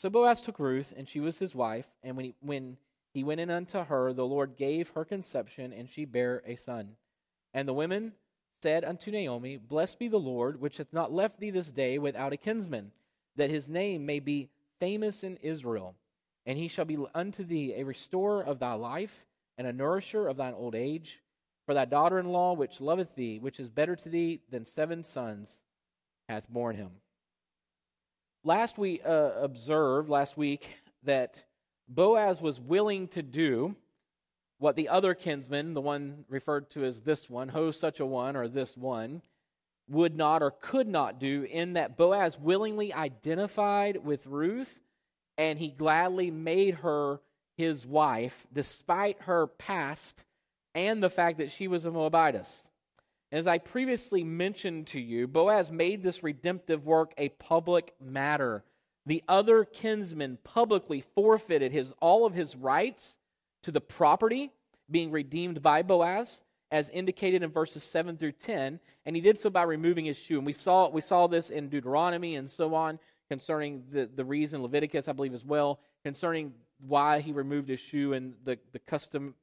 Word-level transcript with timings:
So 0.00 0.08
Boaz 0.08 0.40
took 0.40 0.58
Ruth, 0.58 0.94
and 0.96 1.06
she 1.06 1.20
was 1.20 1.38
his 1.38 1.54
wife. 1.54 1.84
And 2.02 2.16
when 2.16 2.24
he, 2.24 2.34
when 2.40 2.78
he 3.12 3.22
went 3.22 3.38
in 3.38 3.50
unto 3.50 3.84
her, 3.84 4.14
the 4.14 4.24
Lord 4.24 4.56
gave 4.56 4.88
her 4.88 5.04
conception, 5.04 5.74
and 5.74 5.90
she 5.90 6.06
bare 6.06 6.42
a 6.46 6.56
son. 6.56 6.92
And 7.52 7.68
the 7.68 7.74
women 7.74 8.12
said 8.62 8.82
unto 8.82 9.10
Naomi, 9.10 9.58
Blessed 9.58 9.98
be 9.98 10.08
the 10.08 10.16
Lord, 10.16 10.58
which 10.58 10.78
hath 10.78 10.94
not 10.94 11.12
left 11.12 11.38
thee 11.38 11.50
this 11.50 11.70
day 11.70 11.98
without 11.98 12.32
a 12.32 12.38
kinsman, 12.38 12.92
that 13.36 13.50
his 13.50 13.68
name 13.68 14.06
may 14.06 14.20
be 14.20 14.48
famous 14.78 15.22
in 15.22 15.36
Israel. 15.42 15.94
And 16.46 16.56
he 16.56 16.68
shall 16.68 16.86
be 16.86 16.96
unto 17.14 17.44
thee 17.44 17.74
a 17.76 17.84
restorer 17.84 18.42
of 18.42 18.58
thy 18.58 18.72
life, 18.72 19.26
and 19.58 19.66
a 19.66 19.72
nourisher 19.74 20.28
of 20.28 20.38
thine 20.38 20.54
old 20.54 20.74
age. 20.74 21.20
For 21.66 21.74
thy 21.74 21.84
daughter 21.84 22.18
in 22.18 22.30
law, 22.32 22.54
which 22.54 22.80
loveth 22.80 23.16
thee, 23.16 23.38
which 23.38 23.60
is 23.60 23.68
better 23.68 23.96
to 23.96 24.08
thee 24.08 24.40
than 24.48 24.64
seven 24.64 25.04
sons, 25.04 25.62
hath 26.26 26.48
borne 26.48 26.76
him. 26.76 26.92
Last 28.42 28.78
we 28.78 29.02
uh, 29.02 29.32
observed, 29.42 30.08
last 30.08 30.36
week, 30.36 30.76
that 31.02 31.44
Boaz 31.88 32.40
was 32.40 32.58
willing 32.58 33.08
to 33.08 33.22
do 33.22 33.76
what 34.58 34.76
the 34.76 34.88
other 34.88 35.14
kinsman, 35.14 35.74
the 35.74 35.80
one 35.80 36.24
referred 36.28 36.70
to 36.70 36.84
as 36.84 37.00
this 37.00 37.28
one, 37.28 37.48
ho 37.48 37.70
such 37.70 38.00
a 38.00 38.06
one 38.06 38.36
or 38.36 38.48
this 38.48 38.76
one, 38.76 39.20
would 39.88 40.16
not 40.16 40.42
or 40.42 40.50
could 40.50 40.88
not 40.88 41.18
do, 41.18 41.46
in 41.50 41.74
that 41.74 41.96
Boaz 41.96 42.38
willingly 42.38 42.92
identified 42.94 44.04
with 44.04 44.26
Ruth 44.26 44.80
and 45.36 45.58
he 45.58 45.68
gladly 45.68 46.30
made 46.30 46.76
her 46.76 47.20
his 47.56 47.86
wife 47.86 48.46
despite 48.52 49.20
her 49.22 49.46
past 49.46 50.24
and 50.74 51.02
the 51.02 51.10
fact 51.10 51.38
that 51.38 51.50
she 51.50 51.68
was 51.68 51.84
a 51.84 51.90
Moabitess. 51.90 52.69
As 53.32 53.46
I 53.46 53.58
previously 53.58 54.24
mentioned 54.24 54.88
to 54.88 55.00
you, 55.00 55.28
Boaz 55.28 55.70
made 55.70 56.02
this 56.02 56.22
redemptive 56.24 56.84
work 56.84 57.14
a 57.16 57.28
public 57.28 57.94
matter. 58.00 58.64
The 59.06 59.22
other 59.28 59.64
kinsman 59.64 60.38
publicly 60.42 61.04
forfeited 61.14 61.70
his, 61.70 61.94
all 62.00 62.26
of 62.26 62.34
his 62.34 62.56
rights 62.56 63.18
to 63.62 63.70
the 63.70 63.80
property 63.80 64.50
being 64.90 65.12
redeemed 65.12 65.62
by 65.62 65.82
Boaz, 65.82 66.42
as 66.72 66.88
indicated 66.88 67.42
in 67.42 67.50
verses 67.50 67.84
7 67.84 68.16
through 68.16 68.32
10, 68.32 68.80
and 69.06 69.16
he 69.16 69.22
did 69.22 69.38
so 69.38 69.48
by 69.48 69.62
removing 69.62 70.06
his 70.06 70.18
shoe. 70.18 70.38
And 70.38 70.46
we 70.46 70.52
saw, 70.52 70.88
we 70.88 71.00
saw 71.00 71.28
this 71.28 71.50
in 71.50 71.68
Deuteronomy 71.68 72.34
and 72.34 72.50
so 72.50 72.74
on 72.74 72.98
concerning 73.28 73.84
the, 73.92 74.10
the 74.12 74.24
reason, 74.24 74.62
Leviticus, 74.62 75.08
I 75.08 75.12
believe, 75.12 75.34
as 75.34 75.44
well, 75.44 75.78
concerning 76.04 76.52
why 76.80 77.20
he 77.20 77.30
removed 77.30 77.68
his 77.68 77.80
shoe 77.80 78.12
and 78.12 78.34
the, 78.44 78.58
the 78.72 78.78
custom 78.80 79.34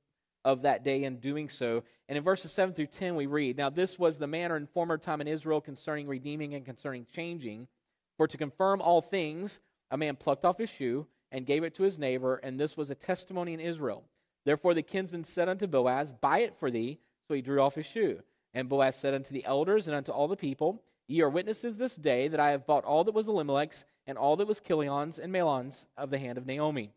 of 0.47 0.61
that 0.61 0.81
day 0.81 1.03
in 1.03 1.17
doing 1.17 1.49
so. 1.49 1.83
And 2.07 2.17
in 2.17 2.23
verses 2.23 2.53
7 2.53 2.73
through 2.73 2.87
10, 2.87 3.15
we 3.17 3.25
read 3.25 3.57
Now, 3.57 3.69
this 3.69 3.99
was 3.99 4.17
the 4.17 4.27
manner 4.27 4.55
in 4.55 4.65
former 4.65 4.97
time 4.97 5.19
in 5.19 5.27
Israel 5.27 5.59
concerning 5.59 6.07
redeeming 6.07 6.53
and 6.53 6.63
concerning 6.63 7.05
changing. 7.05 7.67
For 8.15 8.27
to 8.27 8.37
confirm 8.37 8.81
all 8.81 9.01
things, 9.01 9.59
a 9.91 9.97
man 9.97 10.15
plucked 10.15 10.45
off 10.45 10.57
his 10.57 10.69
shoe 10.69 11.05
and 11.33 11.45
gave 11.45 11.65
it 11.65 11.75
to 11.75 11.83
his 11.83 11.99
neighbor, 11.99 12.35
and 12.35 12.57
this 12.57 12.77
was 12.77 12.89
a 12.89 12.95
testimony 12.95 13.53
in 13.53 13.59
Israel. 13.59 14.05
Therefore 14.45 14.73
the 14.73 14.81
kinsman 14.81 15.25
said 15.25 15.49
unto 15.49 15.67
Boaz, 15.67 16.13
Buy 16.13 16.39
it 16.39 16.55
for 16.57 16.71
thee. 16.71 16.99
So 17.27 17.33
he 17.33 17.41
drew 17.41 17.59
off 17.59 17.75
his 17.75 17.85
shoe. 17.85 18.21
And 18.53 18.69
Boaz 18.69 18.95
said 18.95 19.13
unto 19.13 19.33
the 19.33 19.43
elders 19.43 19.89
and 19.89 19.97
unto 19.97 20.13
all 20.13 20.29
the 20.29 20.37
people, 20.37 20.81
Ye 21.07 21.21
are 21.21 21.29
witnesses 21.29 21.77
this 21.77 21.97
day 21.97 22.29
that 22.29 22.39
I 22.39 22.51
have 22.51 22.65
bought 22.65 22.85
all 22.85 23.03
that 23.03 23.13
was 23.13 23.27
Elimelech's 23.27 23.83
and 24.05 24.17
all 24.17 24.37
that 24.37 24.47
was 24.47 24.61
Chilion's 24.61 25.19
and 25.19 25.33
Mahlon's 25.33 25.87
of 25.97 26.09
the 26.09 26.17
hand 26.17 26.37
of 26.37 26.45
Naomi. 26.45 26.93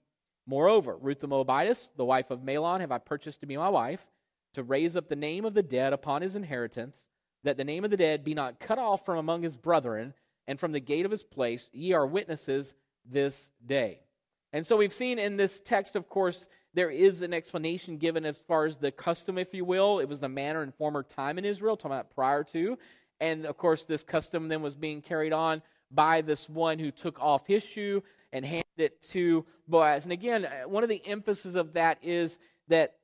Moreover, 0.51 0.97
Ruth 0.97 1.21
the 1.21 1.29
Moabitess, 1.29 1.93
the 1.97 2.05
wife 2.05 2.33
of 2.33 2.41
Mahlon, 2.41 2.81
have 2.81 2.91
I 2.91 2.99
purchased 2.99 3.39
to 3.39 3.47
be 3.47 3.57
my 3.57 3.69
wife, 3.69 4.05
to 4.55 4.65
raise 4.65 4.97
up 4.97 5.09
the 5.09 5.15
name 5.15 5.45
of 5.45 5.55
the 5.55 5.63
dead 5.63 5.93
upon 5.93 6.23
his 6.23 6.35
inheritance, 6.35 7.09
that 7.45 7.57
the 7.57 7.63
name 7.63 7.85
of 7.85 7.93
the 7.93 7.97
dead 7.97 8.25
be 8.25 8.35
not 8.35 8.59
cut 8.59 8.77
off 8.77 9.05
from 9.05 9.19
among 9.19 9.45
his 9.45 9.57
brethren, 9.57 10.13
and 10.49 10.59
from 10.59 10.73
the 10.73 10.81
gate 10.81 11.05
of 11.05 11.13
his 11.13 11.23
place. 11.23 11.69
Ye 11.73 11.93
are 11.93 12.05
witnesses 12.05 12.75
this 13.09 13.53
day. 13.65 14.01
And 14.53 14.67
so 14.67 14.77
we've 14.77 14.93
seen 14.93 15.21
in 15.21 15.37
this 15.37 15.61
text, 15.61 15.95
of 15.95 16.09
course, 16.09 16.49
there 16.75 16.91
is 16.91 17.23
an 17.23 17.33
explanation 17.33 17.97
given 17.97 18.27
as 18.27 18.41
far 18.41 18.67
as 18.67 18.77
the 18.77 18.91
custom, 18.91 19.39
if 19.39 19.55
you 19.55 19.65
will. 19.65 20.01
It 20.01 20.09
was 20.09 20.19
the 20.19 20.29
manner 20.29 20.65
in 20.65 20.73
former 20.73 21.05
time 21.05 21.39
in 21.39 21.45
Israel, 21.45 21.77
talking 21.77 21.93
about 21.93 22.11
prior 22.11 22.43
to. 22.43 22.77
And 23.21 23.47
of 23.47 23.57
course, 23.57 23.85
this 23.85 24.03
custom 24.03 24.49
then 24.49 24.63
was 24.63 24.75
being 24.75 25.01
carried 25.01 25.33
on 25.33 25.63
by 25.91 26.21
this 26.21 26.49
one 26.49 26.79
who 26.79 26.91
took 26.91 27.21
off 27.21 27.47
his 27.47 27.63
shoe 27.63 28.03
and 28.33 28.45
handed 28.45 28.65
it 28.79 29.03
to 29.03 29.45
Boaz. 29.69 30.05
And 30.05 30.13
again, 30.13 30.45
uh, 30.45 30.69
one 30.69 30.83
of 30.83 30.89
the 30.89 31.05
emphasis 31.07 31.55
of 31.55 31.73
that 31.75 31.99
is 32.03 32.39
that 32.69 32.95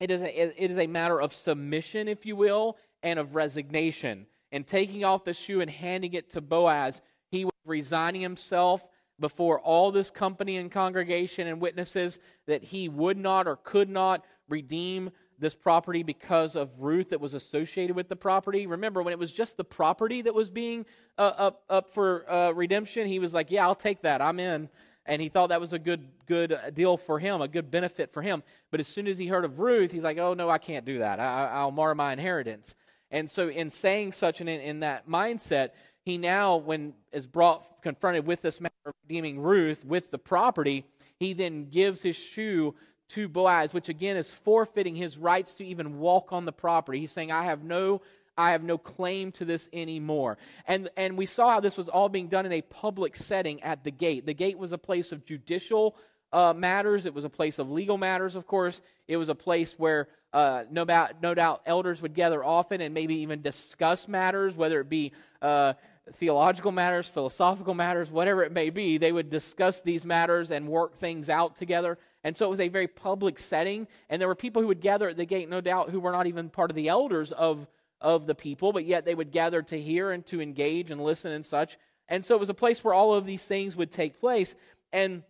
it 0.00 0.10
is 0.10 0.22
a, 0.22 0.62
it 0.62 0.70
is 0.70 0.78
a 0.78 0.86
matter 0.86 1.20
of 1.20 1.32
submission, 1.32 2.08
if 2.08 2.26
you 2.26 2.34
will, 2.34 2.76
and 3.02 3.18
of 3.18 3.34
resignation. 3.34 4.26
And 4.50 4.66
taking 4.66 5.04
off 5.04 5.24
the 5.24 5.32
shoe 5.32 5.60
and 5.60 5.70
handing 5.70 6.14
it 6.14 6.30
to 6.30 6.40
Boaz, 6.40 7.00
he 7.30 7.44
was 7.44 7.52
resigning 7.64 8.20
himself 8.20 8.86
before 9.20 9.60
all 9.60 9.92
this 9.92 10.10
company 10.10 10.56
and 10.56 10.70
congregation 10.70 11.46
and 11.46 11.60
witnesses 11.60 12.18
that 12.46 12.64
he 12.64 12.88
would 12.88 13.16
not 13.16 13.46
or 13.46 13.56
could 13.56 13.88
not 13.88 14.24
redeem 14.48 15.10
this 15.42 15.54
property 15.54 16.02
because 16.02 16.56
of 16.56 16.70
Ruth 16.78 17.10
that 17.10 17.20
was 17.20 17.34
associated 17.34 17.96
with 17.96 18.08
the 18.08 18.16
property. 18.16 18.66
Remember, 18.66 19.02
when 19.02 19.12
it 19.12 19.18
was 19.18 19.32
just 19.32 19.56
the 19.56 19.64
property 19.64 20.22
that 20.22 20.32
was 20.32 20.48
being 20.48 20.86
uh, 21.18 21.32
up, 21.36 21.64
up 21.68 21.90
for 21.90 22.30
uh, 22.30 22.52
redemption, 22.52 23.06
he 23.06 23.18
was 23.18 23.34
like, 23.34 23.50
Yeah, 23.50 23.66
I'll 23.66 23.74
take 23.74 24.02
that. 24.02 24.22
I'm 24.22 24.40
in. 24.40 24.68
And 25.04 25.20
he 25.20 25.28
thought 25.28 25.48
that 25.48 25.60
was 25.60 25.72
a 25.72 25.80
good, 25.80 26.06
good 26.26 26.56
deal 26.74 26.96
for 26.96 27.18
him, 27.18 27.42
a 27.42 27.48
good 27.48 27.72
benefit 27.72 28.12
for 28.12 28.22
him. 28.22 28.44
But 28.70 28.78
as 28.78 28.86
soon 28.86 29.08
as 29.08 29.18
he 29.18 29.26
heard 29.26 29.44
of 29.44 29.58
Ruth, 29.58 29.90
he's 29.90 30.04
like, 30.04 30.16
Oh, 30.16 30.32
no, 30.32 30.48
I 30.48 30.58
can't 30.58 30.86
do 30.86 31.00
that. 31.00 31.18
I, 31.18 31.64
will 31.64 31.72
mar 31.72 31.94
my 31.94 32.12
inheritance. 32.12 32.76
And 33.10 33.28
so, 33.28 33.48
in 33.48 33.70
saying 33.70 34.12
such 34.12 34.40
and 34.40 34.48
in, 34.48 34.60
in 34.60 34.80
that 34.80 35.08
mindset, 35.08 35.70
he 36.04 36.18
now, 36.18 36.56
when 36.56 36.94
is 37.12 37.26
brought 37.26 37.82
confronted 37.82 38.26
with 38.26 38.42
this 38.42 38.60
matter 38.60 38.72
of 38.86 38.94
redeeming 39.02 39.40
Ruth 39.40 39.84
with 39.84 40.10
the 40.10 40.18
property, 40.18 40.84
he 41.18 41.32
then 41.32 41.68
gives 41.68 42.00
his 42.00 42.16
shoe 42.16 42.74
to 43.12 43.28
Boaz, 43.28 43.72
which 43.72 43.88
again 43.88 44.16
is 44.16 44.32
forfeiting 44.32 44.94
his 44.94 45.18
rights 45.18 45.54
to 45.54 45.64
even 45.64 45.98
walk 45.98 46.32
on 46.32 46.44
the 46.44 46.52
property. 46.52 47.00
He's 47.00 47.12
saying, 47.12 47.32
I 47.32 47.44
have 47.44 47.62
no 47.64 48.02
I 48.36 48.52
have 48.52 48.62
no 48.62 48.78
claim 48.78 49.30
to 49.32 49.44
this 49.44 49.68
anymore. 49.72 50.38
And, 50.66 50.88
and 50.96 51.18
we 51.18 51.26
saw 51.26 51.50
how 51.50 51.60
this 51.60 51.76
was 51.76 51.90
all 51.90 52.08
being 52.08 52.28
done 52.28 52.46
in 52.46 52.52
a 52.52 52.62
public 52.62 53.14
setting 53.14 53.62
at 53.62 53.84
the 53.84 53.90
gate. 53.90 54.24
The 54.24 54.32
gate 54.32 54.56
was 54.58 54.72
a 54.72 54.78
place 54.78 55.12
of 55.12 55.26
judicial 55.26 55.96
uh, 56.32 56.54
matters, 56.54 57.04
it 57.04 57.12
was 57.12 57.24
a 57.24 57.28
place 57.28 57.58
of 57.58 57.70
legal 57.70 57.98
matters, 57.98 58.36
of 58.36 58.46
course. 58.46 58.80
It 59.06 59.18
was 59.18 59.28
a 59.28 59.34
place 59.34 59.78
where 59.78 60.08
uh, 60.32 60.64
no, 60.70 60.86
doubt, 60.86 61.16
no 61.20 61.34
doubt 61.34 61.60
elders 61.66 62.00
would 62.00 62.14
gather 62.14 62.42
often 62.42 62.80
and 62.80 62.94
maybe 62.94 63.16
even 63.16 63.42
discuss 63.42 64.08
matters, 64.08 64.56
whether 64.56 64.80
it 64.80 64.88
be 64.88 65.12
uh, 65.42 65.74
theological 66.10 66.72
matters, 66.72 67.08
philosophical 67.08 67.74
matters, 67.74 68.10
whatever 68.10 68.42
it 68.42 68.52
may 68.52 68.70
be. 68.70 68.98
They 68.98 69.12
would 69.12 69.30
discuss 69.30 69.80
these 69.80 70.04
matters 70.04 70.50
and 70.50 70.68
work 70.68 70.96
things 70.96 71.30
out 71.30 71.56
together. 71.56 71.98
And 72.24 72.36
so 72.36 72.46
it 72.46 72.50
was 72.50 72.60
a 72.60 72.68
very 72.68 72.88
public 72.88 73.38
setting. 73.38 73.86
And 74.08 74.20
there 74.20 74.28
were 74.28 74.34
people 74.34 74.62
who 74.62 74.68
would 74.68 74.80
gather 74.80 75.08
at 75.08 75.16
the 75.16 75.24
gate, 75.24 75.48
no 75.48 75.60
doubt, 75.60 75.90
who 75.90 76.00
were 76.00 76.12
not 76.12 76.26
even 76.26 76.50
part 76.50 76.70
of 76.70 76.76
the 76.76 76.88
elders 76.88 77.32
of, 77.32 77.66
of 78.00 78.26
the 78.26 78.34
people, 78.34 78.72
but 78.72 78.84
yet 78.84 79.04
they 79.04 79.14
would 79.14 79.30
gather 79.30 79.62
to 79.62 79.80
hear 79.80 80.10
and 80.10 80.26
to 80.26 80.40
engage 80.40 80.90
and 80.90 81.02
listen 81.02 81.32
and 81.32 81.46
such. 81.46 81.78
And 82.08 82.24
so 82.24 82.34
it 82.34 82.40
was 82.40 82.50
a 82.50 82.54
place 82.54 82.82
where 82.82 82.94
all 82.94 83.14
of 83.14 83.26
these 83.26 83.44
things 83.44 83.76
would 83.76 83.92
take 83.92 84.18
place. 84.18 84.54
And 84.92 85.22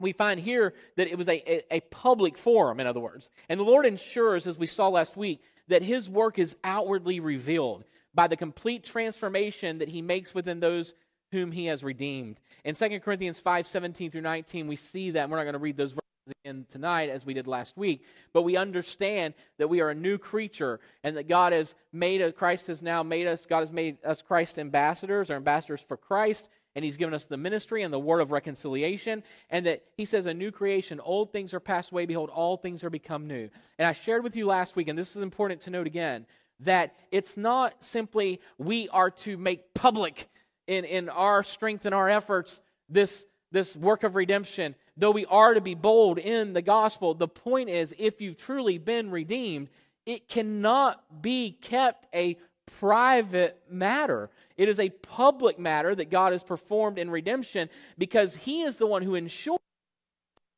we 0.00 0.12
find 0.12 0.40
here 0.40 0.74
that 0.96 1.08
it 1.08 1.16
was 1.16 1.28
a, 1.28 1.74
a, 1.74 1.80
public 1.80 2.36
forum, 2.36 2.80
in 2.80 2.86
other 2.86 3.00
words. 3.00 3.30
And 3.48 3.60
the 3.60 3.64
Lord 3.64 3.86
ensures, 3.86 4.46
as 4.46 4.58
we 4.58 4.66
saw 4.66 4.88
last 4.88 5.16
week, 5.16 5.40
that 5.68 5.82
his 5.82 6.10
work 6.10 6.38
is 6.38 6.56
outwardly 6.64 7.20
revealed 7.20 7.84
by 8.14 8.26
the 8.26 8.36
complete 8.36 8.84
transformation 8.84 9.78
that 9.78 9.88
he 9.88 10.02
makes 10.02 10.34
within 10.34 10.60
those 10.60 10.94
whom 11.32 11.52
he 11.52 11.66
has 11.66 11.84
redeemed. 11.84 12.40
In 12.64 12.74
2 12.74 13.00
Corinthians 13.00 13.40
5 13.40 13.66
17 13.66 14.10
through 14.10 14.20
19, 14.20 14.66
we 14.66 14.76
see 14.76 15.12
that. 15.12 15.30
We're 15.30 15.36
not 15.36 15.44
going 15.44 15.52
to 15.54 15.58
read 15.58 15.76
those 15.76 15.92
verses 15.92 16.00
again 16.44 16.66
tonight 16.68 17.08
as 17.10 17.24
we 17.24 17.34
did 17.34 17.46
last 17.46 17.76
week, 17.76 18.04
but 18.32 18.42
we 18.42 18.56
understand 18.56 19.34
that 19.58 19.68
we 19.68 19.80
are 19.80 19.90
a 19.90 19.94
new 19.94 20.18
creature 20.18 20.80
and 21.04 21.16
that 21.16 21.28
God 21.28 21.52
has 21.52 21.74
made 21.92 22.20
us, 22.20 22.32
Christ 22.36 22.66
has 22.66 22.82
now 22.82 23.02
made 23.02 23.26
us, 23.26 23.46
God 23.46 23.60
has 23.60 23.72
made 23.72 24.04
us 24.04 24.22
Christ 24.22 24.58
ambassadors 24.58 25.30
or 25.30 25.36
ambassadors 25.36 25.80
for 25.80 25.96
Christ, 25.96 26.48
and 26.74 26.84
He's 26.84 26.96
given 26.96 27.14
us 27.14 27.26
the 27.26 27.36
ministry 27.36 27.82
and 27.82 27.92
the 27.92 27.98
word 27.98 28.20
of 28.20 28.32
reconciliation, 28.32 29.22
and 29.50 29.66
that 29.66 29.82
He 29.96 30.04
says, 30.04 30.26
A 30.26 30.34
new 30.34 30.50
creation, 30.50 31.00
old 31.00 31.32
things 31.32 31.54
are 31.54 31.60
passed 31.60 31.92
away, 31.92 32.06
behold, 32.06 32.30
all 32.30 32.56
things 32.56 32.84
are 32.84 32.90
become 32.90 33.26
new. 33.26 33.48
And 33.78 33.86
I 33.86 33.92
shared 33.92 34.24
with 34.24 34.36
you 34.36 34.46
last 34.46 34.76
week, 34.76 34.88
and 34.88 34.98
this 34.98 35.16
is 35.16 35.22
important 35.22 35.62
to 35.62 35.70
note 35.70 35.86
again, 35.86 36.26
that 36.60 36.94
it's 37.10 37.36
not 37.36 37.74
simply 37.82 38.40
we 38.58 38.88
are 38.90 39.10
to 39.10 39.36
make 39.36 39.74
public 39.74 40.28
in, 40.66 40.84
in 40.84 41.08
our 41.08 41.42
strength 41.42 41.86
and 41.86 41.94
our 41.94 42.08
efforts 42.08 42.60
this, 42.88 43.26
this 43.50 43.76
work 43.76 44.02
of 44.02 44.14
redemption 44.14 44.74
though 45.00 45.10
we 45.10 45.26
are 45.26 45.54
to 45.54 45.60
be 45.60 45.74
bold 45.74 46.18
in 46.18 46.52
the 46.52 46.62
gospel, 46.62 47.14
the 47.14 47.26
point 47.26 47.70
is 47.70 47.94
if 47.98 48.20
you've 48.20 48.36
truly 48.36 48.78
been 48.78 49.10
redeemed, 49.10 49.68
it 50.06 50.28
cannot 50.28 51.22
be 51.22 51.52
kept 51.60 52.06
a 52.14 52.36
private 52.78 53.60
matter. 53.68 54.30
It 54.56 54.68
is 54.68 54.78
a 54.78 54.90
public 54.90 55.58
matter 55.58 55.94
that 55.94 56.10
God 56.10 56.32
has 56.32 56.42
performed 56.42 56.98
in 56.98 57.10
redemption 57.10 57.68
because 57.98 58.36
He 58.36 58.62
is 58.62 58.76
the 58.76 58.86
one 58.86 59.02
who 59.02 59.14
ensures 59.14 59.58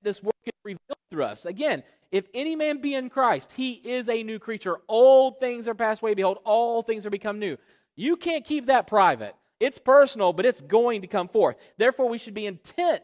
this 0.02 0.22
work 0.22 0.34
is 0.44 0.52
revealed 0.64 0.98
through 1.10 1.24
us. 1.24 1.46
Again, 1.46 1.84
if 2.12 2.26
any 2.34 2.54
man 2.54 2.80
be 2.80 2.94
in 2.94 3.08
Christ, 3.08 3.52
he 3.52 3.72
is 3.72 4.08
a 4.10 4.22
new 4.22 4.38
creature. 4.38 4.76
Old 4.86 5.40
things 5.40 5.66
are 5.66 5.74
passed 5.74 6.02
away. 6.02 6.12
Behold, 6.12 6.38
all 6.44 6.82
things 6.82 7.06
are 7.06 7.10
become 7.10 7.38
new. 7.38 7.56
You 7.96 8.16
can't 8.16 8.44
keep 8.44 8.66
that 8.66 8.86
private. 8.86 9.34
It's 9.58 9.78
personal, 9.78 10.32
but 10.32 10.44
it's 10.44 10.60
going 10.60 11.00
to 11.00 11.06
come 11.06 11.28
forth. 11.28 11.56
Therefore, 11.78 12.08
we 12.08 12.18
should 12.18 12.34
be 12.34 12.46
intent 12.46 13.02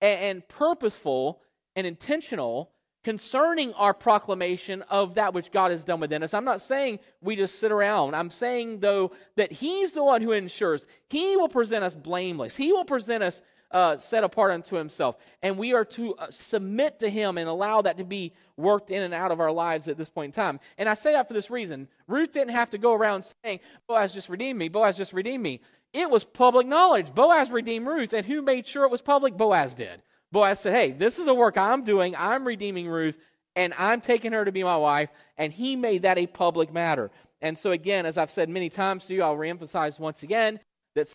and, 0.00 0.46
purposeful 0.48 1.40
and 1.76 1.86
intentional 1.86 2.72
concerning 3.04 3.72
our 3.74 3.94
proclamation 3.94 4.82
of 4.82 5.14
that 5.14 5.34
which 5.34 5.52
God 5.52 5.70
has 5.70 5.84
done 5.84 6.00
within 6.00 6.22
us. 6.22 6.34
I'm 6.34 6.44
not 6.44 6.60
saying 6.60 6.98
we 7.20 7.36
just 7.36 7.60
sit 7.60 7.70
around. 7.70 8.14
I'm 8.14 8.30
saying, 8.30 8.80
though, 8.80 9.12
that 9.36 9.52
He's 9.52 9.92
the 9.92 10.02
one 10.02 10.20
who 10.20 10.32
ensures. 10.32 10.86
He 11.08 11.36
will 11.36 11.48
present 11.48 11.84
us 11.84 11.94
blameless. 11.94 12.56
He 12.56 12.72
will 12.72 12.84
present 12.84 13.22
us 13.22 13.42
uh, 13.70 13.96
set 13.96 14.24
apart 14.24 14.50
unto 14.50 14.76
himself. 14.76 15.16
And 15.42 15.58
we 15.58 15.74
are 15.74 15.84
to 15.84 16.14
uh, 16.14 16.26
submit 16.30 16.98
to 17.00 17.10
him 17.10 17.38
and 17.38 17.48
allow 17.48 17.82
that 17.82 17.98
to 17.98 18.04
be 18.04 18.32
worked 18.56 18.90
in 18.90 19.02
and 19.02 19.14
out 19.14 19.30
of 19.30 19.40
our 19.40 19.52
lives 19.52 19.88
at 19.88 19.96
this 19.96 20.08
point 20.08 20.36
in 20.36 20.42
time. 20.42 20.60
And 20.78 20.88
I 20.88 20.94
say 20.94 21.12
that 21.12 21.28
for 21.28 21.34
this 21.34 21.50
reason. 21.50 21.88
Ruth 22.06 22.32
didn't 22.32 22.54
have 22.54 22.70
to 22.70 22.78
go 22.78 22.94
around 22.94 23.32
saying, 23.44 23.60
Boaz 23.86 24.14
just 24.14 24.28
redeemed 24.28 24.58
me, 24.58 24.68
Boaz 24.68 24.96
just 24.96 25.12
redeemed 25.12 25.42
me. 25.42 25.60
It 25.92 26.10
was 26.10 26.24
public 26.24 26.66
knowledge. 26.66 27.14
Boaz 27.14 27.50
redeemed 27.50 27.86
Ruth, 27.86 28.12
and 28.12 28.26
who 28.26 28.42
made 28.42 28.66
sure 28.66 28.84
it 28.84 28.90
was 28.90 29.00
public? 29.00 29.36
Boaz 29.36 29.74
did. 29.74 30.02
Boaz 30.30 30.60
said, 30.60 30.74
Hey, 30.74 30.92
this 30.92 31.18
is 31.18 31.26
a 31.26 31.34
work 31.34 31.56
I'm 31.56 31.82
doing. 31.82 32.14
I'm 32.16 32.46
redeeming 32.46 32.88
Ruth, 32.88 33.16
and 33.56 33.72
I'm 33.78 34.02
taking 34.02 34.32
her 34.32 34.44
to 34.44 34.52
be 34.52 34.62
my 34.62 34.76
wife. 34.76 35.08
And 35.38 35.52
he 35.52 35.76
made 35.76 36.02
that 36.02 36.18
a 36.18 36.26
public 36.26 36.72
matter. 36.72 37.10
And 37.40 37.56
so, 37.56 37.70
again, 37.70 38.04
as 38.04 38.18
I've 38.18 38.30
said 38.30 38.48
many 38.48 38.68
times 38.68 39.06
to 39.06 39.14
you, 39.14 39.22
I'll 39.22 39.36
reemphasize 39.36 39.98
once 39.98 40.22
again 40.22 40.60
that 40.94 41.12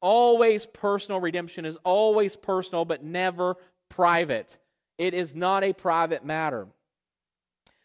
always 0.00 0.66
personal. 0.66 1.20
Redemption 1.20 1.64
is 1.64 1.78
always 1.84 2.36
personal, 2.36 2.84
but 2.84 3.04
never 3.04 3.56
private. 3.88 4.58
It 4.98 5.14
is 5.14 5.34
not 5.34 5.64
a 5.64 5.72
private 5.72 6.24
matter. 6.24 6.66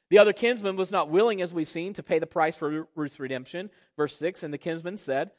The 0.09 0.17
other 0.17 0.33
kinsman 0.33 0.75
was 0.75 0.91
not 0.91 1.09
willing, 1.09 1.41
as 1.41 1.53
we've 1.53 1.69
seen, 1.69 1.93
to 1.93 2.03
pay 2.03 2.19
the 2.19 2.27
price 2.27 2.55
for 2.55 2.87
Ruth's 2.95 3.19
redemption. 3.19 3.69
Verse 3.95 4.15
6 4.17 4.43
And 4.43 4.53
the 4.53 4.57
kinsman 4.57 4.97
said, 4.97 5.31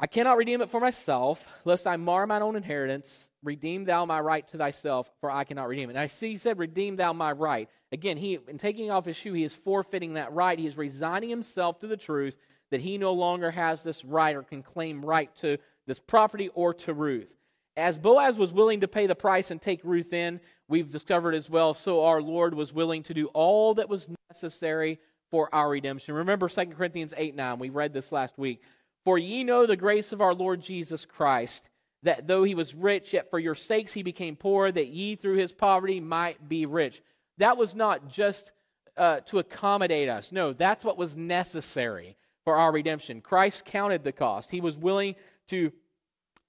I 0.00 0.08
cannot 0.08 0.36
redeem 0.36 0.62
it 0.62 0.68
for 0.68 0.80
myself, 0.80 1.46
lest 1.64 1.86
I 1.86 1.96
mar 1.96 2.26
mine 2.26 2.42
own 2.42 2.56
inheritance. 2.56 3.30
Redeem 3.44 3.84
thou 3.84 4.04
my 4.04 4.18
right 4.18 4.46
to 4.48 4.58
thyself, 4.58 5.08
for 5.20 5.30
I 5.30 5.44
cannot 5.44 5.68
redeem 5.68 5.90
it. 5.90 5.92
Now, 5.92 6.08
see, 6.08 6.30
he 6.30 6.36
said, 6.38 6.58
Redeem 6.58 6.96
thou 6.96 7.12
my 7.12 7.30
right. 7.30 7.68
Again, 7.92 8.16
he, 8.16 8.36
in 8.48 8.58
taking 8.58 8.90
off 8.90 9.04
his 9.04 9.16
shoe, 9.16 9.32
he 9.32 9.44
is 9.44 9.54
forfeiting 9.54 10.14
that 10.14 10.32
right. 10.32 10.58
He 10.58 10.66
is 10.66 10.76
resigning 10.76 11.30
himself 11.30 11.78
to 11.80 11.86
the 11.86 11.96
truth 11.96 12.36
that 12.72 12.80
he 12.80 12.96
no 12.96 13.12
longer 13.12 13.50
has 13.50 13.82
this 13.82 14.02
right 14.02 14.34
or 14.34 14.42
can 14.42 14.62
claim 14.62 15.04
right 15.04 15.34
to 15.36 15.58
this 15.86 15.98
property 15.98 16.48
or 16.54 16.72
to 16.72 16.94
Ruth. 16.94 17.36
As 17.76 17.98
Boaz 17.98 18.38
was 18.38 18.50
willing 18.50 18.80
to 18.80 18.88
pay 18.88 19.06
the 19.06 19.14
price 19.14 19.50
and 19.50 19.60
take 19.60 19.80
Ruth 19.84 20.14
in, 20.14 20.40
we've 20.68 20.90
discovered 20.90 21.34
as 21.34 21.50
well, 21.50 21.74
so 21.74 22.04
our 22.06 22.22
Lord 22.22 22.54
was 22.54 22.72
willing 22.72 23.02
to 23.04 23.14
do 23.14 23.26
all 23.28 23.74
that 23.74 23.90
was 23.90 24.08
necessary 24.30 24.98
for 25.30 25.54
our 25.54 25.68
redemption. 25.68 26.14
Remember 26.14 26.48
2 26.48 26.66
Corinthians 26.66 27.12
8 27.14 27.36
9, 27.36 27.58
we 27.58 27.68
read 27.68 27.92
this 27.92 28.10
last 28.10 28.38
week. 28.38 28.62
For 29.04 29.18
ye 29.18 29.44
know 29.44 29.66
the 29.66 29.76
grace 29.76 30.12
of 30.12 30.22
our 30.22 30.34
Lord 30.34 30.62
Jesus 30.62 31.04
Christ, 31.04 31.68
that 32.04 32.26
though 32.26 32.42
he 32.42 32.54
was 32.54 32.74
rich, 32.74 33.12
yet 33.12 33.28
for 33.28 33.38
your 33.38 33.54
sakes 33.54 33.92
he 33.92 34.02
became 34.02 34.34
poor, 34.34 34.72
that 34.72 34.88
ye 34.88 35.14
through 35.14 35.36
his 35.36 35.52
poverty 35.52 36.00
might 36.00 36.48
be 36.48 36.64
rich. 36.64 37.02
That 37.36 37.58
was 37.58 37.74
not 37.74 38.08
just 38.08 38.52
uh, 38.96 39.20
to 39.26 39.40
accommodate 39.40 40.08
us. 40.08 40.32
No, 40.32 40.54
that's 40.54 40.84
what 40.84 40.96
was 40.96 41.16
necessary 41.16 42.16
for 42.44 42.56
our 42.56 42.72
redemption. 42.72 43.20
Christ 43.20 43.64
counted 43.64 44.04
the 44.04 44.12
cost. 44.12 44.50
He 44.50 44.60
was 44.60 44.76
willing 44.76 45.14
to 45.48 45.72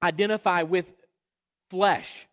identify 0.01 0.63
with 0.63 0.93
flesh 1.69 2.27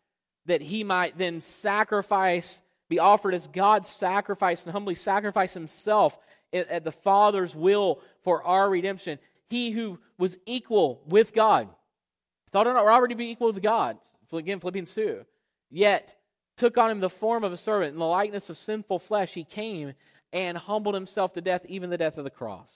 that 0.46 0.62
he 0.62 0.82
might 0.84 1.16
then 1.18 1.40
sacrifice, 1.40 2.62
be 2.88 2.98
offered 2.98 3.34
as 3.34 3.46
God's 3.46 3.88
sacrifice, 3.88 4.64
and 4.64 4.72
humbly 4.72 4.94
sacrifice 4.94 5.54
himself 5.54 6.18
at 6.52 6.82
the 6.82 6.92
Father's 6.92 7.54
will 7.54 8.00
for 8.22 8.42
our 8.42 8.68
redemption. 8.68 9.18
He 9.48 9.70
who 9.70 9.98
was 10.18 10.38
equal 10.46 11.02
with 11.06 11.32
God, 11.32 11.68
thought 12.50 12.66
robbery 12.66 13.10
to 13.10 13.14
be 13.14 13.30
equal 13.30 13.52
with 13.52 13.62
God. 13.62 13.98
Again, 14.32 14.60
Philippians 14.60 14.94
2. 14.94 15.24
Yet 15.70 16.16
took 16.56 16.78
on 16.78 16.90
him 16.90 17.00
the 17.00 17.10
form 17.10 17.44
of 17.44 17.52
a 17.52 17.56
servant. 17.56 17.92
In 17.92 17.98
the 17.98 18.04
likeness 18.06 18.50
of 18.50 18.56
sinful 18.56 18.98
flesh, 18.98 19.34
he 19.34 19.44
came 19.44 19.94
and 20.32 20.58
humbled 20.58 20.94
himself 20.94 21.32
to 21.34 21.40
death, 21.40 21.64
even 21.66 21.90
the 21.90 21.98
death 21.98 22.18
of 22.18 22.24
the 22.24 22.30
cross. 22.30 22.72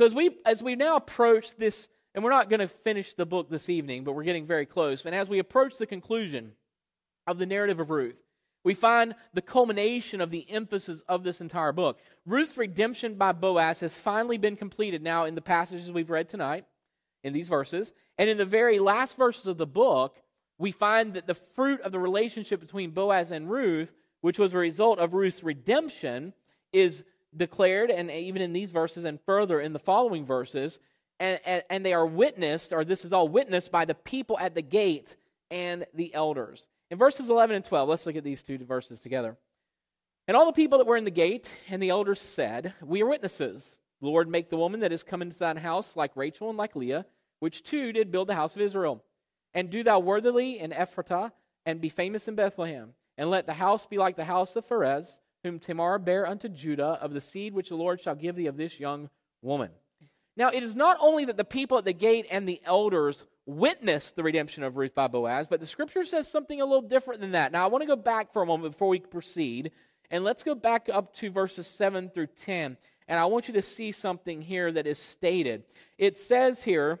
So 0.00 0.06
as 0.06 0.14
we 0.14 0.30
as 0.46 0.62
we 0.62 0.76
now 0.76 0.96
approach 0.96 1.54
this, 1.56 1.90
and 2.14 2.24
we're 2.24 2.30
not 2.30 2.48
going 2.48 2.60
to 2.60 2.68
finish 2.68 3.12
the 3.12 3.26
book 3.26 3.50
this 3.50 3.68
evening, 3.68 4.02
but 4.02 4.12
we're 4.12 4.24
getting 4.24 4.46
very 4.46 4.64
close. 4.64 5.04
And 5.04 5.14
as 5.14 5.28
we 5.28 5.40
approach 5.40 5.76
the 5.76 5.84
conclusion 5.84 6.52
of 7.26 7.36
the 7.36 7.44
narrative 7.44 7.80
of 7.80 7.90
Ruth, 7.90 8.16
we 8.64 8.72
find 8.72 9.14
the 9.34 9.42
culmination 9.42 10.22
of 10.22 10.30
the 10.30 10.50
emphasis 10.50 11.02
of 11.06 11.22
this 11.22 11.42
entire 11.42 11.72
book. 11.72 11.98
Ruth's 12.24 12.56
redemption 12.56 13.16
by 13.16 13.32
Boaz 13.32 13.80
has 13.80 13.98
finally 13.98 14.38
been 14.38 14.56
completed 14.56 15.02
now 15.02 15.26
in 15.26 15.34
the 15.34 15.42
passages 15.42 15.92
we've 15.92 16.08
read 16.08 16.30
tonight, 16.30 16.64
in 17.22 17.34
these 17.34 17.48
verses. 17.48 17.92
And 18.16 18.30
in 18.30 18.38
the 18.38 18.46
very 18.46 18.78
last 18.78 19.18
verses 19.18 19.48
of 19.48 19.58
the 19.58 19.66
book, 19.66 20.22
we 20.56 20.72
find 20.72 21.12
that 21.12 21.26
the 21.26 21.34
fruit 21.34 21.82
of 21.82 21.92
the 21.92 22.00
relationship 22.00 22.58
between 22.58 22.92
Boaz 22.92 23.32
and 23.32 23.50
Ruth, 23.50 23.94
which 24.22 24.38
was 24.38 24.54
a 24.54 24.58
result 24.58 24.98
of 24.98 25.12
Ruth's 25.12 25.44
redemption, 25.44 26.32
is 26.72 27.04
declared, 27.36 27.90
and 27.90 28.10
even 28.10 28.42
in 28.42 28.52
these 28.52 28.70
verses 28.70 29.04
and 29.04 29.20
further 29.20 29.60
in 29.60 29.72
the 29.72 29.78
following 29.78 30.24
verses, 30.24 30.78
and, 31.18 31.38
and, 31.44 31.62
and, 31.68 31.84
they 31.84 31.92
are 31.92 32.06
witnessed, 32.06 32.72
or 32.72 32.84
this 32.84 33.04
is 33.04 33.12
all 33.12 33.28
witnessed 33.28 33.70
by 33.70 33.84
the 33.84 33.94
people 33.94 34.38
at 34.38 34.54
the 34.54 34.62
gate 34.62 35.16
and 35.50 35.86
the 35.92 36.14
elders. 36.14 36.66
In 36.90 36.96
verses 36.96 37.28
11 37.28 37.56
and 37.56 37.64
12, 37.64 37.88
let's 37.88 38.06
look 38.06 38.16
at 38.16 38.24
these 38.24 38.42
two 38.42 38.56
verses 38.58 39.02
together. 39.02 39.36
And 40.26 40.36
all 40.36 40.46
the 40.46 40.52
people 40.52 40.78
that 40.78 40.86
were 40.86 40.96
in 40.96 41.04
the 41.04 41.10
gate 41.10 41.54
and 41.68 41.82
the 41.82 41.90
elders 41.90 42.20
said, 42.20 42.74
We 42.80 43.02
are 43.02 43.06
witnesses. 43.06 43.78
Lord, 44.00 44.28
make 44.28 44.48
the 44.48 44.56
woman 44.56 44.80
that 44.80 44.92
is 44.92 45.02
come 45.02 45.20
into 45.20 45.38
thine 45.38 45.58
house 45.58 45.94
like 45.94 46.16
Rachel 46.16 46.48
and 46.48 46.56
like 46.56 46.74
Leah, 46.74 47.04
which 47.40 47.62
two 47.62 47.92
did 47.92 48.10
build 48.10 48.28
the 48.28 48.34
house 48.34 48.56
of 48.56 48.62
Israel. 48.62 49.04
And 49.52 49.68
do 49.68 49.82
thou 49.82 49.98
worthily 49.98 50.58
in 50.58 50.70
Ephratah, 50.70 51.32
and 51.66 51.80
be 51.80 51.88
famous 51.88 52.28
in 52.28 52.34
Bethlehem. 52.34 52.94
And 53.18 53.28
let 53.28 53.46
the 53.46 53.54
house 53.54 53.86
be 53.86 53.98
like 53.98 54.16
the 54.16 54.24
house 54.24 54.56
of 54.56 54.66
Pharez, 54.66 55.20
whom 55.44 55.58
Tamar 55.58 55.98
bare 55.98 56.26
unto 56.26 56.48
Judah, 56.48 56.98
of 57.00 57.12
the 57.12 57.20
seed 57.20 57.54
which 57.54 57.70
the 57.70 57.76
Lord 57.76 58.00
shall 58.00 58.14
give 58.14 58.36
thee 58.36 58.46
of 58.46 58.56
this 58.56 58.78
young 58.78 59.08
woman. 59.42 59.70
Now, 60.36 60.50
it 60.50 60.62
is 60.62 60.76
not 60.76 60.96
only 61.00 61.24
that 61.26 61.36
the 61.36 61.44
people 61.44 61.78
at 61.78 61.84
the 61.84 61.92
gate 61.92 62.26
and 62.30 62.48
the 62.48 62.60
elders 62.64 63.24
witnessed 63.46 64.16
the 64.16 64.22
redemption 64.22 64.62
of 64.62 64.76
Ruth 64.76 64.94
by 64.94 65.08
Boaz, 65.08 65.46
but 65.46 65.60
the 65.60 65.66
scripture 65.66 66.04
says 66.04 66.30
something 66.30 66.60
a 66.60 66.64
little 66.64 66.86
different 66.86 67.20
than 67.20 67.32
that. 67.32 67.52
Now, 67.52 67.64
I 67.64 67.68
want 67.68 67.82
to 67.82 67.86
go 67.86 67.96
back 67.96 68.32
for 68.32 68.42
a 68.42 68.46
moment 68.46 68.72
before 68.72 68.88
we 68.88 69.00
proceed, 69.00 69.72
and 70.10 70.24
let's 70.24 70.42
go 70.42 70.54
back 70.54 70.88
up 70.92 71.12
to 71.14 71.30
verses 71.30 71.66
7 71.66 72.10
through 72.10 72.28
10. 72.28 72.76
And 73.08 73.18
I 73.18 73.24
want 73.24 73.48
you 73.48 73.54
to 73.54 73.62
see 73.62 73.92
something 73.92 74.40
here 74.40 74.70
that 74.70 74.86
is 74.86 74.98
stated. 74.98 75.64
It 75.98 76.16
says 76.16 76.62
here 76.62 77.00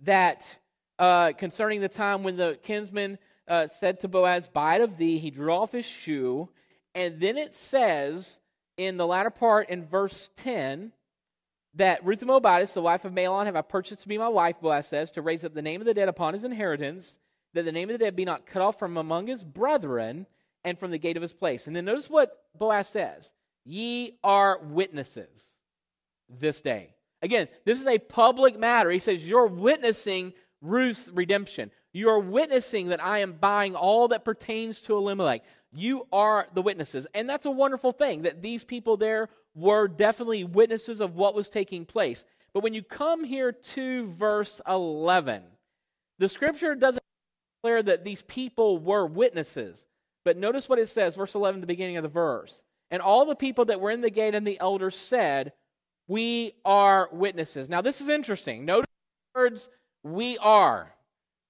that 0.00 0.58
uh, 0.98 1.32
concerning 1.32 1.80
the 1.80 1.88
time 1.88 2.22
when 2.22 2.36
the 2.36 2.58
kinsman 2.62 3.18
uh, 3.46 3.66
said 3.66 4.00
to 4.00 4.08
Boaz, 4.08 4.46
Bide 4.46 4.82
of 4.82 4.98
thee, 4.98 5.18
he 5.18 5.30
drew 5.30 5.52
off 5.52 5.72
his 5.72 5.86
shoe 5.86 6.50
and 6.98 7.20
then 7.20 7.38
it 7.38 7.54
says 7.54 8.40
in 8.76 8.96
the 8.96 9.06
latter 9.06 9.30
part 9.30 9.70
in 9.70 9.84
verse 9.84 10.32
10 10.34 10.90
that 11.74 12.04
Ruth 12.04 12.18
the 12.18 12.26
Moabitess, 12.26 12.74
the 12.74 12.82
wife 12.82 13.04
of 13.04 13.12
Mahlon, 13.12 13.46
have 13.46 13.54
I 13.54 13.62
purchased 13.62 14.02
to 14.02 14.08
be 14.08 14.18
my 14.18 14.26
wife, 14.26 14.56
Boaz 14.60 14.88
says, 14.88 15.12
to 15.12 15.22
raise 15.22 15.44
up 15.44 15.54
the 15.54 15.62
name 15.62 15.80
of 15.80 15.86
the 15.86 15.94
dead 15.94 16.08
upon 16.08 16.34
his 16.34 16.42
inheritance, 16.42 17.20
that 17.54 17.64
the 17.64 17.70
name 17.70 17.88
of 17.88 17.94
the 17.94 18.04
dead 18.04 18.16
be 18.16 18.24
not 18.24 18.46
cut 18.46 18.62
off 18.62 18.80
from 18.80 18.96
among 18.96 19.28
his 19.28 19.44
brethren 19.44 20.26
and 20.64 20.76
from 20.76 20.90
the 20.90 20.98
gate 20.98 21.16
of 21.16 21.22
his 21.22 21.32
place. 21.32 21.68
And 21.68 21.76
then 21.76 21.84
notice 21.84 22.10
what 22.10 22.36
Boaz 22.58 22.88
says 22.88 23.32
Ye 23.64 24.18
are 24.24 24.58
witnesses 24.60 25.60
this 26.28 26.60
day. 26.60 26.96
Again, 27.22 27.46
this 27.64 27.80
is 27.80 27.86
a 27.86 28.00
public 28.00 28.58
matter. 28.58 28.90
He 28.90 28.98
says, 28.98 29.28
You're 29.28 29.46
witnessing 29.46 30.32
Ruth's 30.60 31.08
redemption. 31.14 31.70
You 31.98 32.10
are 32.10 32.20
witnessing 32.20 32.90
that 32.90 33.04
I 33.04 33.18
am 33.18 33.32
buying 33.32 33.74
all 33.74 34.06
that 34.08 34.24
pertains 34.24 34.80
to 34.82 34.96
Elimelech. 34.96 35.42
You 35.72 36.06
are 36.12 36.46
the 36.54 36.62
witnesses. 36.62 37.08
And 37.12 37.28
that's 37.28 37.44
a 37.44 37.50
wonderful 37.50 37.90
thing 37.90 38.22
that 38.22 38.40
these 38.40 38.62
people 38.62 38.96
there 38.96 39.28
were 39.56 39.88
definitely 39.88 40.44
witnesses 40.44 41.00
of 41.00 41.16
what 41.16 41.34
was 41.34 41.48
taking 41.48 41.84
place. 41.84 42.24
But 42.54 42.62
when 42.62 42.72
you 42.72 42.84
come 42.84 43.24
here 43.24 43.50
to 43.50 44.06
verse 44.12 44.60
11, 44.68 45.42
the 46.20 46.28
scripture 46.28 46.76
doesn't 46.76 47.02
declare 47.56 47.82
that 47.82 48.04
these 48.04 48.22
people 48.22 48.78
were 48.78 49.04
witnesses. 49.04 49.88
But 50.24 50.36
notice 50.36 50.68
what 50.68 50.78
it 50.78 50.88
says, 50.88 51.16
verse 51.16 51.34
11, 51.34 51.60
the 51.60 51.66
beginning 51.66 51.96
of 51.96 52.04
the 52.04 52.08
verse. 52.08 52.62
And 52.92 53.02
all 53.02 53.26
the 53.26 53.34
people 53.34 53.64
that 53.64 53.80
were 53.80 53.90
in 53.90 54.02
the 54.02 54.10
gate 54.10 54.36
and 54.36 54.46
the 54.46 54.60
elders 54.60 54.94
said, 54.94 55.52
We 56.06 56.52
are 56.64 57.08
witnesses. 57.10 57.68
Now, 57.68 57.80
this 57.80 58.00
is 58.00 58.08
interesting. 58.08 58.64
Notice 58.64 58.86
the 59.34 59.40
words, 59.40 59.68
we 60.04 60.38
are 60.38 60.94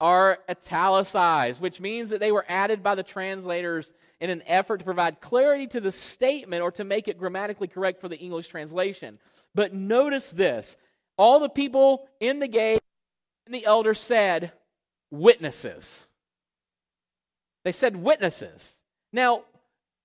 are 0.00 0.38
italicized, 0.48 1.60
which 1.60 1.80
means 1.80 2.10
that 2.10 2.20
they 2.20 2.30
were 2.32 2.44
added 2.48 2.82
by 2.82 2.94
the 2.94 3.02
translators 3.02 3.92
in 4.20 4.30
an 4.30 4.42
effort 4.46 4.78
to 4.78 4.84
provide 4.84 5.20
clarity 5.20 5.66
to 5.66 5.80
the 5.80 5.90
statement 5.90 6.62
or 6.62 6.70
to 6.70 6.84
make 6.84 7.08
it 7.08 7.18
grammatically 7.18 7.66
correct 7.66 8.00
for 8.00 8.08
the 8.08 8.18
English 8.18 8.48
translation. 8.48 9.18
But 9.54 9.74
notice 9.74 10.30
this 10.30 10.76
all 11.16 11.40
the 11.40 11.48
people 11.48 12.08
in 12.20 12.38
the 12.38 12.48
gate 12.48 12.80
and 13.46 13.54
the 13.54 13.66
elders 13.66 13.98
said, 13.98 14.52
witnesses. 15.10 16.06
They 17.64 17.72
said 17.72 17.96
witnesses. 17.96 18.82
Now, 19.12 19.44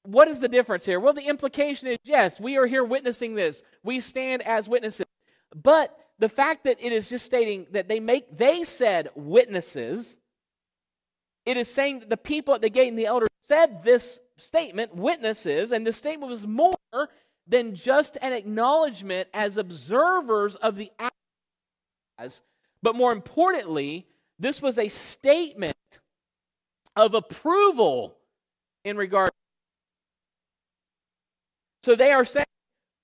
what 0.04 0.28
is 0.28 0.40
the 0.40 0.48
difference 0.48 0.86
here? 0.86 1.00
Well, 1.00 1.14
the 1.14 1.28
implication 1.28 1.88
is 1.88 1.98
yes, 2.04 2.40
we 2.40 2.58
are 2.58 2.66
here 2.66 2.84
witnessing 2.84 3.36
this. 3.36 3.64
We 3.84 4.00
stand 4.00 4.42
as 4.42 4.68
witnesses. 4.68 5.06
But 5.56 5.98
the 6.24 6.30
fact 6.30 6.64
that 6.64 6.78
it 6.80 6.94
is 6.94 7.10
just 7.10 7.26
stating 7.26 7.68
that 7.72 7.90
they 7.90 8.00
make 8.00 8.38
they 8.38 8.64
said 8.64 9.10
witnesses, 9.14 10.16
it 11.46 11.58
is 11.58 11.68
saying 11.68 12.00
that 12.00 12.10
the 12.10 12.16
people 12.16 12.54
at 12.54 12.62
the 12.62 12.70
gate 12.70 12.88
and 12.88 12.98
the 12.98 13.08
elders 13.08 13.28
said 13.44 13.84
this 13.84 14.22
statement, 14.38 14.96
witnesses, 14.96 15.74
and 15.74 15.86
the 15.86 15.92
statement 15.92 16.30
was 16.30 16.48
more 16.48 16.78
than 17.46 17.76
just 17.76 18.18
an 18.22 18.32
acknowledgement 18.32 19.28
as 19.34 19.58
observers 19.58 20.56
of 20.56 20.78
the 20.78 20.90
as, 22.18 22.42
but 22.82 22.96
more 22.96 23.12
importantly, 23.12 24.08
this 24.40 24.62
was 24.62 24.80
a 24.80 24.88
statement 24.88 25.76
of 26.96 27.16
approval 27.16 28.16
in 28.86 28.96
regard. 28.96 29.32
So 31.84 31.98
they 31.98 32.14
are 32.14 32.24
saying, 32.24 32.46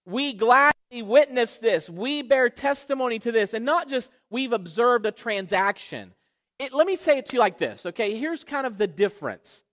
we 0.09 0.33
gladly 0.33 1.01
witness 1.03 1.57
this. 1.57 1.89
We 1.89 2.21
bear 2.21 2.49
testimony 2.49 3.19
to 3.19 3.31
this. 3.31 3.53
And 3.53 3.65
not 3.65 3.87
just 3.87 4.11
we've 4.29 4.53
observed 4.53 5.05
a 5.05 5.11
transaction. 5.11 6.13
It, 6.57 6.73
let 6.73 6.87
me 6.87 6.95
say 6.95 7.17
it 7.17 7.27
to 7.27 7.33
you 7.33 7.39
like 7.39 7.57
this, 7.57 7.85
okay? 7.85 8.17
Here's 8.17 8.43
kind 8.43 8.67
of 8.67 8.77
the 8.77 8.87
difference. 8.87 9.63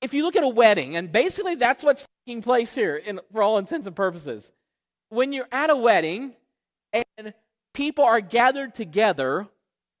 If 0.00 0.14
you 0.14 0.24
look 0.24 0.34
at 0.34 0.42
a 0.42 0.48
wedding, 0.48 0.96
and 0.96 1.12
basically 1.12 1.54
that's 1.54 1.84
what's 1.84 2.06
taking 2.26 2.42
place 2.42 2.74
here 2.74 2.96
in, 2.96 3.20
for 3.32 3.42
all 3.42 3.58
intents 3.58 3.86
and 3.86 3.94
purposes. 3.94 4.50
When 5.10 5.32
you're 5.32 5.48
at 5.52 5.70
a 5.70 5.76
wedding 5.76 6.34
and 6.92 7.34
people 7.72 8.04
are 8.04 8.20
gathered 8.20 8.74
together, 8.74 9.46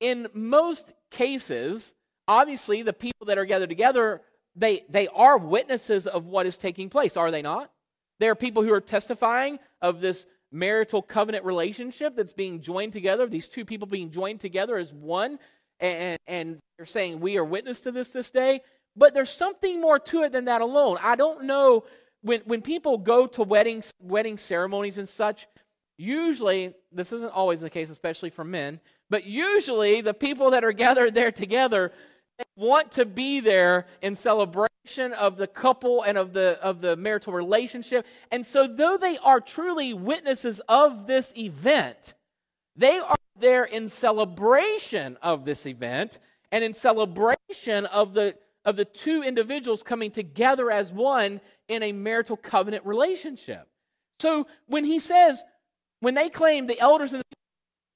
in 0.00 0.26
most 0.34 0.92
cases, 1.10 1.94
obviously 2.26 2.82
the 2.82 2.92
people 2.92 3.26
that 3.26 3.38
are 3.38 3.44
gathered 3.44 3.68
together 3.68 4.22
they, 4.54 4.84
they 4.88 5.08
are 5.08 5.38
witnesses 5.38 6.06
of 6.06 6.26
what 6.26 6.46
is 6.46 6.56
taking 6.58 6.88
place, 6.90 7.16
are 7.16 7.30
they 7.30 7.42
not? 7.42 7.70
They 8.18 8.28
are 8.28 8.34
people 8.34 8.62
who 8.62 8.72
are 8.72 8.80
testifying 8.80 9.58
of 9.80 10.00
this 10.00 10.26
marital 10.52 11.02
covenant 11.02 11.44
relationship 11.44 12.14
that's 12.14 12.32
being 12.32 12.60
joined 12.60 12.92
together, 12.92 13.26
these 13.26 13.48
two 13.48 13.64
people 13.64 13.86
being 13.86 14.10
joined 14.10 14.40
together 14.40 14.76
as 14.76 14.92
one, 14.92 15.38
and, 15.80 16.18
and 16.26 16.58
they're 16.76 16.86
saying, 16.86 17.20
We 17.20 17.38
are 17.38 17.44
witness 17.44 17.80
to 17.80 17.92
this 17.92 18.10
this 18.10 18.30
day. 18.30 18.60
But 18.94 19.14
there's 19.14 19.30
something 19.30 19.80
more 19.80 19.98
to 19.98 20.22
it 20.22 20.32
than 20.32 20.44
that 20.44 20.60
alone. 20.60 20.98
I 21.02 21.16
don't 21.16 21.44
know 21.44 21.84
when, 22.20 22.40
when 22.44 22.60
people 22.62 22.98
go 22.98 23.26
to 23.26 23.42
weddings, 23.42 23.90
wedding 23.98 24.36
ceremonies 24.36 24.98
and 24.98 25.08
such, 25.08 25.46
usually, 25.96 26.74
this 26.92 27.12
isn't 27.12 27.32
always 27.32 27.60
the 27.60 27.70
case, 27.70 27.90
especially 27.90 28.30
for 28.30 28.44
men, 28.44 28.80
but 29.08 29.24
usually 29.24 30.02
the 30.02 30.14
people 30.14 30.50
that 30.50 30.64
are 30.64 30.72
gathered 30.72 31.14
there 31.14 31.32
together 31.32 31.92
want 32.56 32.92
to 32.92 33.04
be 33.04 33.40
there 33.40 33.86
in 34.00 34.14
celebration 34.14 35.12
of 35.16 35.36
the 35.36 35.46
couple 35.46 36.02
and 36.02 36.18
of 36.18 36.32
the 36.32 36.58
of 36.62 36.80
the 36.80 36.96
marital 36.96 37.32
relationship. 37.32 38.06
And 38.30 38.44
so 38.44 38.66
though 38.66 38.96
they 38.96 39.18
are 39.18 39.40
truly 39.40 39.94
witnesses 39.94 40.60
of 40.68 41.06
this 41.06 41.32
event 41.36 42.14
they 42.76 42.98
are 42.98 43.16
there 43.38 43.64
in 43.64 43.88
celebration 43.88 45.18
of 45.22 45.44
this 45.44 45.66
event 45.66 46.18
and 46.50 46.64
in 46.64 46.72
celebration 46.72 47.86
of 47.86 48.14
the 48.14 48.36
of 48.64 48.76
the 48.76 48.84
two 48.84 49.22
individuals 49.22 49.82
coming 49.82 50.10
together 50.10 50.70
as 50.70 50.92
one 50.92 51.40
in 51.68 51.82
a 51.82 51.92
marital 51.92 52.36
covenant 52.36 52.86
relationship. 52.86 53.66
So 54.20 54.46
when 54.66 54.84
he 54.84 54.98
says 54.98 55.44
when 56.00 56.14
they 56.14 56.28
claim 56.28 56.66
the 56.66 56.80
elders 56.80 57.12
and 57.12 57.20
the 57.20 57.36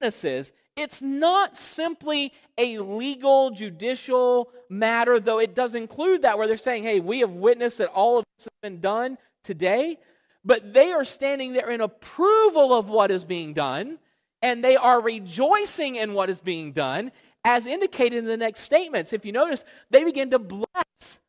witnesses 0.01 0.53
it's 0.77 1.01
not 1.01 1.57
simply 1.57 2.35
a 2.59 2.79
legal, 2.79 3.51
judicial 3.51 4.51
matter, 4.69 5.19
though 5.19 5.39
it 5.39 5.55
does 5.55 5.75
include 5.75 6.23
that, 6.23 6.37
where 6.37 6.47
they're 6.47 6.59
saying, 6.59 6.83
hey, 6.83 7.01
we 7.01 7.21
have 7.21 7.31
witnessed 7.31 7.79
that 7.79 7.89
all 7.89 8.19
of 8.19 8.25
this 8.37 8.45
has 8.45 8.71
been 8.71 8.81
done 8.81 9.17
today. 9.43 9.99
But 10.45 10.75
they 10.75 10.93
are 10.93 11.05
standing 11.05 11.55
there 11.55 11.71
in 11.71 11.81
approval 11.81 12.75
of 12.75 12.91
what 12.91 13.11
is 13.11 13.25
being 13.25 13.55
done, 13.55 13.99
and 14.43 14.63
they 14.63 14.77
are 14.77 15.01
rejoicing 15.01 15.97
in 15.97 16.13
what 16.13 16.29
is 16.29 16.41
being 16.41 16.73
done, 16.73 17.11
as 17.43 17.67
indicated 17.67 18.19
in 18.19 18.27
the 18.27 18.37
next 18.37 18.61
statements. 18.61 19.15
If 19.15 19.25
you 19.25 19.33
notice, 19.33 19.65
they 19.91 20.05
begin 20.05 20.31
to 20.31 20.39
bless 20.39 21.21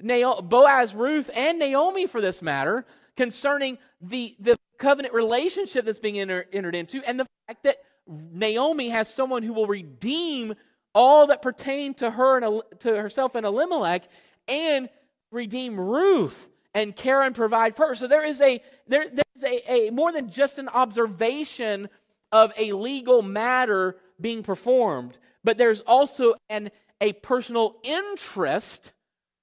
Boaz, 0.00 0.94
Ruth, 0.94 1.30
and 1.34 1.58
Naomi 1.58 2.06
for 2.06 2.22
this 2.22 2.40
matter 2.40 2.86
concerning 3.16 3.78
the, 4.00 4.36
the 4.40 4.56
covenant 4.78 5.14
relationship 5.14 5.84
that's 5.84 5.98
being 5.98 6.18
enter, 6.18 6.46
entered 6.52 6.74
into 6.74 7.02
and 7.06 7.20
the 7.20 7.26
fact 7.46 7.62
that 7.64 7.78
Naomi 8.08 8.88
has 8.88 9.12
someone 9.12 9.42
who 9.42 9.52
will 9.52 9.66
redeem 9.66 10.54
all 10.94 11.28
that 11.28 11.40
pertain 11.40 11.94
to 11.94 12.10
her 12.10 12.38
and 12.38 12.62
to 12.80 13.00
herself 13.00 13.34
and 13.34 13.46
Elimelech 13.46 14.02
and 14.48 14.88
redeem 15.30 15.78
Ruth 15.78 16.48
and 16.74 16.94
care 16.94 17.22
and 17.22 17.34
provide 17.34 17.76
for 17.76 17.88
her. 17.88 17.94
So 17.94 18.06
there 18.06 18.24
is 18.24 18.40
a 18.40 18.60
there, 18.86 19.06
there's 19.08 19.44
a, 19.44 19.72
a 19.72 19.90
more 19.90 20.12
than 20.12 20.28
just 20.28 20.58
an 20.58 20.68
observation 20.68 21.88
of 22.30 22.52
a 22.56 22.72
legal 22.72 23.22
matter 23.22 23.96
being 24.20 24.42
performed, 24.42 25.18
but 25.44 25.58
there's 25.58 25.80
also 25.82 26.34
an 26.48 26.70
a 27.00 27.12
personal 27.14 27.76
interest 27.82 28.92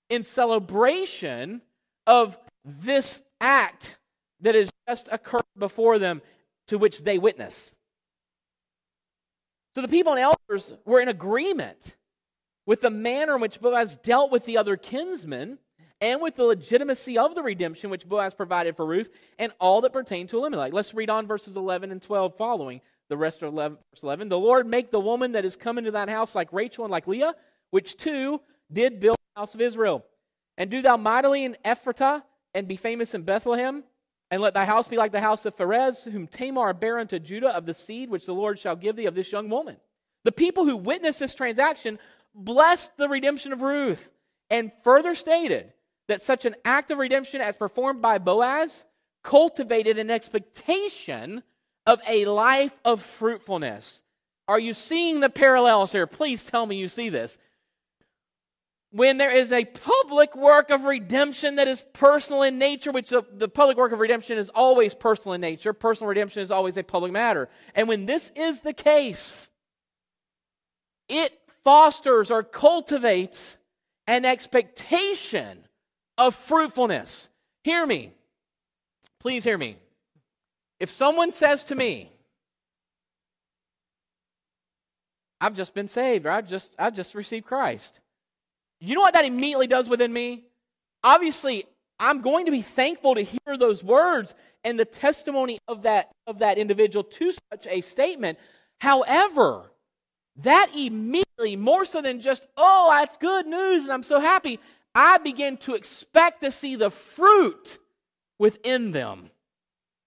in 0.10 0.24
celebration 0.24 1.62
of 2.08 2.38
this 2.66 3.22
act 3.42 3.98
that 4.42 4.56
has 4.56 4.70
just 4.88 5.10
occurred 5.12 5.44
before 5.58 6.00
them 6.00 6.22
to 6.68 6.78
which 6.78 7.04
they 7.04 7.18
witness. 7.18 7.74
So 9.76 9.82
the 9.82 9.88
people 9.88 10.14
and 10.14 10.22
elders 10.22 10.74
were 10.86 11.00
in 11.00 11.10
agreement 11.10 11.96
with 12.66 12.82
the 12.82 12.90
manner 12.90 13.36
in 13.36 13.42
which 13.42 13.60
Boaz 13.60 13.98
dealt 13.98 14.32
with 14.32 14.46
the 14.46 14.58
other 14.58 14.78
kinsmen 14.78 15.58
and 16.02 16.22
with 16.22 16.36
the 16.36 16.44
legitimacy 16.44 17.18
of 17.18 17.36
the 17.36 17.44
redemption 17.44 17.90
which 17.90 18.08
Boaz 18.08 18.34
provided 18.34 18.76
for 18.76 18.86
Ruth 18.86 19.10
and 19.38 19.52
all 19.60 19.82
that 19.82 19.94
pertained 19.94 20.30
to 20.30 20.38
Elimelech. 20.38 20.74
Let's 20.74 20.94
read 20.94 21.10
on 21.10 21.28
verses 21.28 21.58
11 21.58 21.92
and 21.92 22.02
12 22.02 22.36
following 22.38 22.82
the 23.10 23.18
rest 23.18 23.42
of 23.42 23.54
11, 23.54 23.78
verse 23.92 24.04
11. 24.04 24.30
The 24.30 24.40
Lord 24.40 24.68
make 24.68 24.92
the 24.92 25.00
woman 25.00 25.34
that 25.34 25.46
is 25.46 25.56
come 25.56 25.78
into 25.78 25.92
thine 25.92 26.08
house 26.08 26.36
like 26.36 26.54
Rachel 26.54 26.86
and 26.86 26.92
like 26.92 27.08
Leah, 27.08 27.36
which 27.72 27.98
two 27.98 28.40
did 28.72 29.00
build 29.00 29.18
the 29.36 29.40
house 29.40 29.56
of 29.56 29.62
Israel. 29.62 30.06
And 30.58 30.70
do 30.70 30.82
thou 30.82 30.98
mightily 30.98 31.44
in 31.44 31.58
Ephratah 31.66 32.24
and 32.54 32.68
be 32.68 32.76
famous 32.76 33.14
in 33.14 33.24
Bethlehem. 33.24 33.84
And 34.32 34.42
let 34.42 34.54
thy 34.54 34.66
house 34.66 34.88
be 34.88 34.98
like 34.98 35.12
the 35.12 35.20
house 35.20 35.46
of 35.46 35.56
Pharez, 35.56 36.10
whom 36.10 36.28
Tamar 36.28 36.74
bare 36.74 37.00
unto 37.00 37.18
Judah 37.18 37.56
of 37.56 37.66
the 37.66 37.74
seed 37.74 38.12
which 38.12 38.28
the 38.28 38.34
Lord 38.34 38.60
shall 38.60 38.76
give 38.76 38.96
thee 38.96 39.08
of 39.08 39.16
this 39.16 39.32
young 39.32 39.50
woman. 39.50 39.78
The 40.24 40.32
people 40.32 40.66
who 40.66 40.78
witnessed 40.78 41.20
this 41.20 41.34
transaction 41.34 41.98
blessed 42.36 42.96
the 42.98 43.10
redemption 43.10 43.54
of 43.54 43.64
Ruth 43.64 44.12
and 44.50 44.72
further 44.84 45.16
stated 45.16 45.74
that 46.08 46.22
such 46.22 46.46
an 46.46 46.56
act 46.64 46.92
of 46.92 46.98
redemption 46.98 47.42
as 47.42 47.56
performed 47.56 48.02
by 48.02 48.18
Boaz 48.18 48.86
cultivated 49.24 49.98
an 49.98 50.12
expectation 50.12 51.44
of 51.86 52.00
a 52.08 52.26
life 52.26 52.80
of 52.86 53.02
fruitfulness. 53.02 54.04
Are 54.48 54.60
you 54.60 54.74
seeing 54.74 55.20
the 55.20 55.30
parallels 55.30 55.92
here? 55.92 56.08
Please 56.08 56.44
tell 56.44 56.66
me 56.66 56.76
you 56.78 56.88
see 56.88 57.10
this 57.10 57.38
when 58.92 59.18
there 59.18 59.32
is 59.32 59.52
a 59.52 59.66
public 59.66 60.36
work 60.36 60.72
of 60.72 60.84
redemption 60.84 61.56
that 61.58 61.68
is 61.68 61.84
personal 61.94 62.42
in 62.42 62.58
nature, 62.58 62.92
which 62.92 63.10
the, 63.10 63.24
the, 63.32 63.48
public 63.48 63.78
work 63.78 63.92
of 63.92 64.00
redemption 64.00 64.38
is 64.38 64.50
always 64.50 64.94
personal 64.96 65.34
in 65.34 65.42
nature, 65.42 65.74
personal 65.74 66.10
redemption 66.10 66.42
is 66.42 66.50
always 66.50 66.76
a 66.76 66.84
public 66.84 67.12
matter. 67.12 67.50
And 67.76 67.88
when 67.88 68.08
this 68.08 68.32
is 68.36 68.62
the 68.62 68.74
case, 68.74 69.52
it 71.08 71.40
fosters 71.64 72.32
or 72.32 72.42
cultivates 72.42 73.58
an 74.08 74.26
expectation 74.26 75.68
of 76.18 76.34
fruitfulness. 76.34 77.30
Hear 77.64 77.86
me. 77.86 78.14
Please 79.20 79.44
hear 79.44 79.58
me. 79.58 79.78
If 80.80 80.90
someone 80.90 81.32
says 81.32 81.66
to 81.66 81.76
me, 81.76 82.12
I've 85.42 85.56
just 85.56 85.74
been 85.74 85.88
saved, 85.88 86.26
or 86.26 86.32
I 86.32 86.42
just 86.42 86.76
I 86.78 86.90
just 86.90 87.16
received 87.16 87.46
Christ. 87.46 88.02
You 88.80 88.96
know 88.96 89.02
what 89.02 89.14
that 89.14 89.26
immediately 89.26 89.68
does 89.68 89.90
within 89.90 90.12
me? 90.14 90.46
Obviously, 91.04 91.66
I'm 92.00 92.22
going 92.22 92.46
to 92.46 92.52
be 92.52 92.62
thankful 92.62 93.16
to 93.16 93.22
hear 93.22 93.58
those 93.58 93.84
words 93.84 94.34
and 94.64 94.80
the 94.80 94.86
testimony 94.86 95.60
of 95.68 95.84
that, 95.84 96.12
of 96.28 96.40
that 96.40 96.58
individual 96.58 97.04
to 97.04 97.32
such 97.32 97.68
a 97.68 97.82
statement. 97.82 98.40
However, 98.80 99.72
that 100.38 100.70
immediately, 100.76 101.56
more 101.58 101.84
so 101.84 102.02
than 102.02 102.22
just, 102.22 102.48
oh, 102.56 102.90
that's 102.92 103.18
good 103.18 103.46
news 103.46 103.84
and 103.84 103.92
I'm 103.92 104.04
so 104.04 104.20
happy, 104.22 104.60
I 104.96 105.18
begin 105.18 105.58
to 105.58 105.76
expect 105.76 106.42
to 106.42 106.52
see 106.52 106.76
the 106.76 106.90
fruit 106.90 107.78
within 108.38 108.92
them 108.92 109.30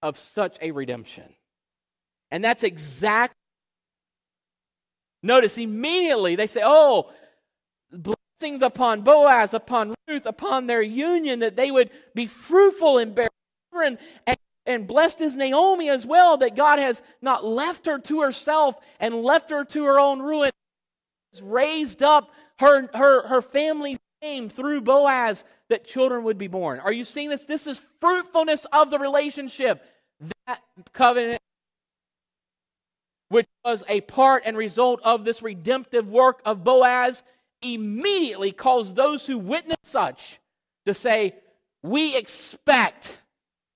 of 0.02 0.18
such 0.18 0.56
a 0.60 0.70
redemption. 0.70 1.34
And 2.30 2.42
that's 2.42 2.62
exactly. 2.62 3.36
Notice 5.22 5.58
immediately 5.58 6.34
they 6.34 6.46
say, 6.46 6.62
oh, 6.64 7.10
blessings 8.42 8.62
upon 8.62 9.02
Boaz, 9.02 9.54
upon 9.54 9.94
Ruth, 10.08 10.26
upon 10.26 10.66
their 10.66 10.82
union, 10.82 11.38
that 11.38 11.54
they 11.54 11.70
would 11.70 11.90
be 12.12 12.26
fruitful 12.26 12.98
and 12.98 13.14
bear 13.14 13.28
children. 13.70 13.98
And, 14.26 14.36
and 14.66 14.86
blessed 14.88 15.20
is 15.20 15.36
Naomi 15.36 15.88
as 15.88 16.04
well, 16.04 16.36
that 16.38 16.56
God 16.56 16.80
has 16.80 17.02
not 17.20 17.44
left 17.44 17.86
her 17.86 18.00
to 18.00 18.22
herself 18.22 18.76
and 18.98 19.22
left 19.22 19.50
her 19.50 19.64
to 19.66 19.84
her 19.84 20.00
own 20.00 20.20
ruin. 20.20 20.50
Has 21.32 21.40
raised 21.40 22.02
up 22.02 22.32
her, 22.58 22.90
her, 22.94 23.28
her 23.28 23.42
family's 23.42 23.98
name 24.20 24.48
through 24.48 24.80
Boaz 24.80 25.44
that 25.68 25.86
children 25.86 26.24
would 26.24 26.36
be 26.36 26.48
born. 26.48 26.80
Are 26.80 26.92
you 26.92 27.04
seeing 27.04 27.30
this? 27.30 27.44
This 27.44 27.68
is 27.68 27.80
fruitfulness 28.00 28.66
of 28.72 28.90
the 28.90 28.98
relationship. 28.98 29.86
that 30.48 30.60
covenant, 30.92 31.40
which 33.28 33.46
was 33.64 33.84
a 33.88 34.00
part 34.00 34.42
and 34.44 34.56
result 34.56 35.00
of 35.04 35.24
this 35.24 35.42
redemptive 35.42 36.08
work 36.08 36.42
of 36.44 36.64
Boaz, 36.64 37.22
immediately 37.62 38.52
caused 38.52 38.96
those 38.96 39.26
who 39.26 39.38
witnessed 39.38 39.86
such 39.86 40.38
to 40.86 40.94
say, 40.94 41.34
We 41.82 42.16
expect 42.16 43.16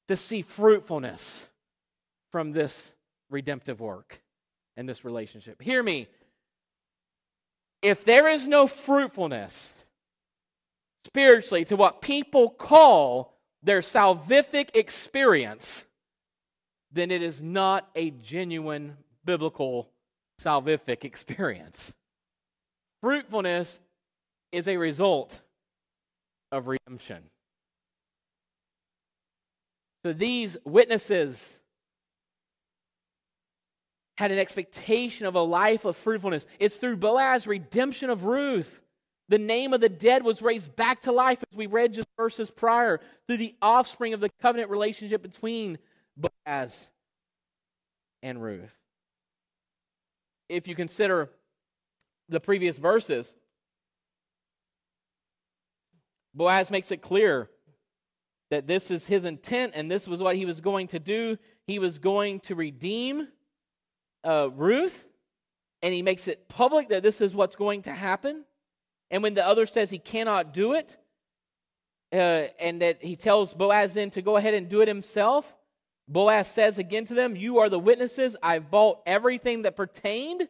to 0.08 0.16
see 0.16 0.42
fruitfulness 0.42 1.48
from 2.30 2.52
this 2.52 2.94
redemptive 3.30 3.80
work 3.80 4.20
and 4.76 4.88
this 4.88 5.04
relationship. 5.04 5.60
Hear 5.62 5.82
me. 5.82 6.08
If 7.82 8.04
there 8.04 8.28
is 8.28 8.48
no 8.48 8.66
fruitfulness 8.66 9.72
spiritually 11.04 11.64
to 11.66 11.76
what 11.76 12.02
people 12.02 12.50
call 12.50 13.36
their 13.62 13.80
salvific 13.80 14.74
experience, 14.74 15.86
then 16.92 17.10
it 17.10 17.22
is 17.22 17.42
not 17.42 17.88
a 17.94 18.10
genuine 18.10 18.96
biblical 19.24 19.90
salvific 20.40 21.04
experience. 21.04 21.94
Fruitfulness 23.06 23.78
is 24.50 24.66
a 24.66 24.76
result 24.78 25.40
of 26.50 26.66
redemption. 26.66 27.22
So 30.04 30.12
these 30.12 30.56
witnesses 30.64 31.60
had 34.18 34.32
an 34.32 34.40
expectation 34.40 35.28
of 35.28 35.36
a 35.36 35.40
life 35.40 35.84
of 35.84 35.96
fruitfulness. 35.96 36.48
It's 36.58 36.78
through 36.78 36.96
Boaz's 36.96 37.46
redemption 37.46 38.10
of 38.10 38.24
Ruth. 38.24 38.82
The 39.28 39.38
name 39.38 39.72
of 39.72 39.80
the 39.80 39.88
dead 39.88 40.24
was 40.24 40.42
raised 40.42 40.74
back 40.74 41.02
to 41.02 41.12
life, 41.12 41.44
as 41.48 41.56
we 41.56 41.68
read 41.68 41.92
just 41.92 42.08
verses 42.16 42.50
prior, 42.50 43.00
through 43.28 43.36
the 43.36 43.54
offspring 43.62 44.14
of 44.14 44.20
the 44.20 44.30
covenant 44.42 44.68
relationship 44.68 45.22
between 45.22 45.78
Boaz 46.16 46.90
and 48.24 48.42
Ruth. 48.42 48.76
If 50.48 50.66
you 50.66 50.74
consider 50.74 51.30
the 52.28 52.40
previous 52.40 52.78
verses, 52.78 53.36
Boaz 56.34 56.70
makes 56.70 56.90
it 56.90 56.98
clear 56.98 57.48
that 58.50 58.66
this 58.66 58.90
is 58.90 59.06
his 59.06 59.24
intent 59.24 59.72
and 59.74 59.90
this 59.90 60.06
was 60.06 60.22
what 60.22 60.36
he 60.36 60.44
was 60.44 60.60
going 60.60 60.88
to 60.88 60.98
do. 60.98 61.38
He 61.66 61.78
was 61.78 61.98
going 61.98 62.40
to 62.40 62.54
redeem 62.54 63.28
uh, 64.22 64.50
Ruth, 64.54 65.06
and 65.82 65.94
he 65.94 66.02
makes 66.02 66.28
it 66.28 66.48
public 66.48 66.88
that 66.88 67.02
this 67.02 67.20
is 67.20 67.34
what's 67.34 67.56
going 67.56 67.82
to 67.82 67.92
happen. 67.92 68.44
And 69.10 69.22
when 69.22 69.34
the 69.34 69.46
other 69.46 69.66
says 69.66 69.90
he 69.90 69.98
cannot 69.98 70.52
do 70.52 70.74
it, 70.74 70.96
uh, 72.12 72.48
and 72.60 72.82
that 72.82 73.02
he 73.02 73.16
tells 73.16 73.52
Boaz 73.52 73.94
then 73.94 74.10
to 74.10 74.22
go 74.22 74.36
ahead 74.36 74.54
and 74.54 74.68
do 74.68 74.80
it 74.80 74.88
himself, 74.88 75.54
Boaz 76.08 76.48
says 76.48 76.78
again 76.78 77.04
to 77.06 77.14
them, 77.14 77.34
You 77.34 77.58
are 77.58 77.68
the 77.68 77.78
witnesses. 77.78 78.36
I've 78.42 78.70
bought 78.70 79.00
everything 79.06 79.62
that 79.62 79.76
pertained. 79.76 80.48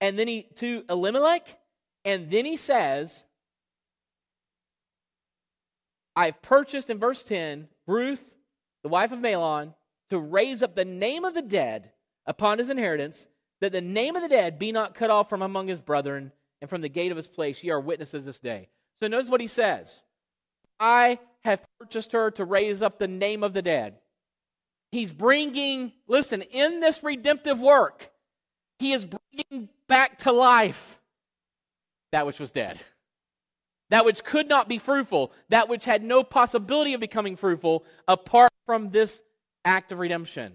And 0.00 0.18
then 0.18 0.28
he 0.28 0.48
to 0.56 0.84
Elimelech, 0.88 1.58
and 2.04 2.30
then 2.30 2.44
he 2.44 2.56
says, 2.56 3.24
I've 6.16 6.40
purchased 6.42 6.90
in 6.90 6.98
verse 6.98 7.24
10 7.24 7.68
Ruth, 7.86 8.34
the 8.82 8.88
wife 8.88 9.12
of 9.12 9.18
Mahlon, 9.18 9.74
to 10.10 10.18
raise 10.18 10.62
up 10.62 10.74
the 10.74 10.84
name 10.84 11.24
of 11.24 11.34
the 11.34 11.42
dead 11.42 11.90
upon 12.26 12.58
his 12.58 12.70
inheritance, 12.70 13.26
that 13.60 13.72
the 13.72 13.80
name 13.80 14.16
of 14.16 14.22
the 14.22 14.28
dead 14.28 14.58
be 14.58 14.72
not 14.72 14.94
cut 14.94 15.10
off 15.10 15.28
from 15.28 15.42
among 15.42 15.68
his 15.68 15.80
brethren, 15.80 16.32
and 16.60 16.70
from 16.70 16.80
the 16.80 16.88
gate 16.88 17.10
of 17.10 17.16
his 17.16 17.28
place 17.28 17.62
ye 17.62 17.70
are 17.70 17.80
witnesses 17.80 18.24
this 18.24 18.40
day. 18.40 18.68
So 19.00 19.08
notice 19.08 19.28
what 19.28 19.40
he 19.40 19.46
says 19.46 20.04
I 20.78 21.18
have 21.44 21.62
purchased 21.78 22.12
her 22.12 22.30
to 22.32 22.44
raise 22.44 22.82
up 22.82 22.98
the 22.98 23.08
name 23.08 23.42
of 23.42 23.52
the 23.52 23.62
dead. 23.62 23.98
He's 24.92 25.12
bringing, 25.12 25.92
listen, 26.06 26.42
in 26.42 26.80
this 26.80 27.02
redemptive 27.02 27.60
work, 27.60 28.10
he 28.78 28.92
is 28.92 29.06
bringing 29.34 29.68
back 29.88 30.18
to 30.18 30.32
life 30.32 30.98
that 32.12 32.26
which 32.26 32.38
was 32.38 32.52
dead. 32.52 32.78
That 33.90 34.04
which 34.04 34.24
could 34.24 34.48
not 34.48 34.68
be 34.68 34.78
fruitful, 34.78 35.32
that 35.48 35.68
which 35.68 35.84
had 35.84 36.02
no 36.02 36.22
possibility 36.22 36.94
of 36.94 37.00
becoming 37.00 37.36
fruitful 37.36 37.84
apart 38.08 38.50
from 38.66 38.90
this 38.90 39.22
act 39.64 39.92
of 39.92 39.98
redemption. 39.98 40.54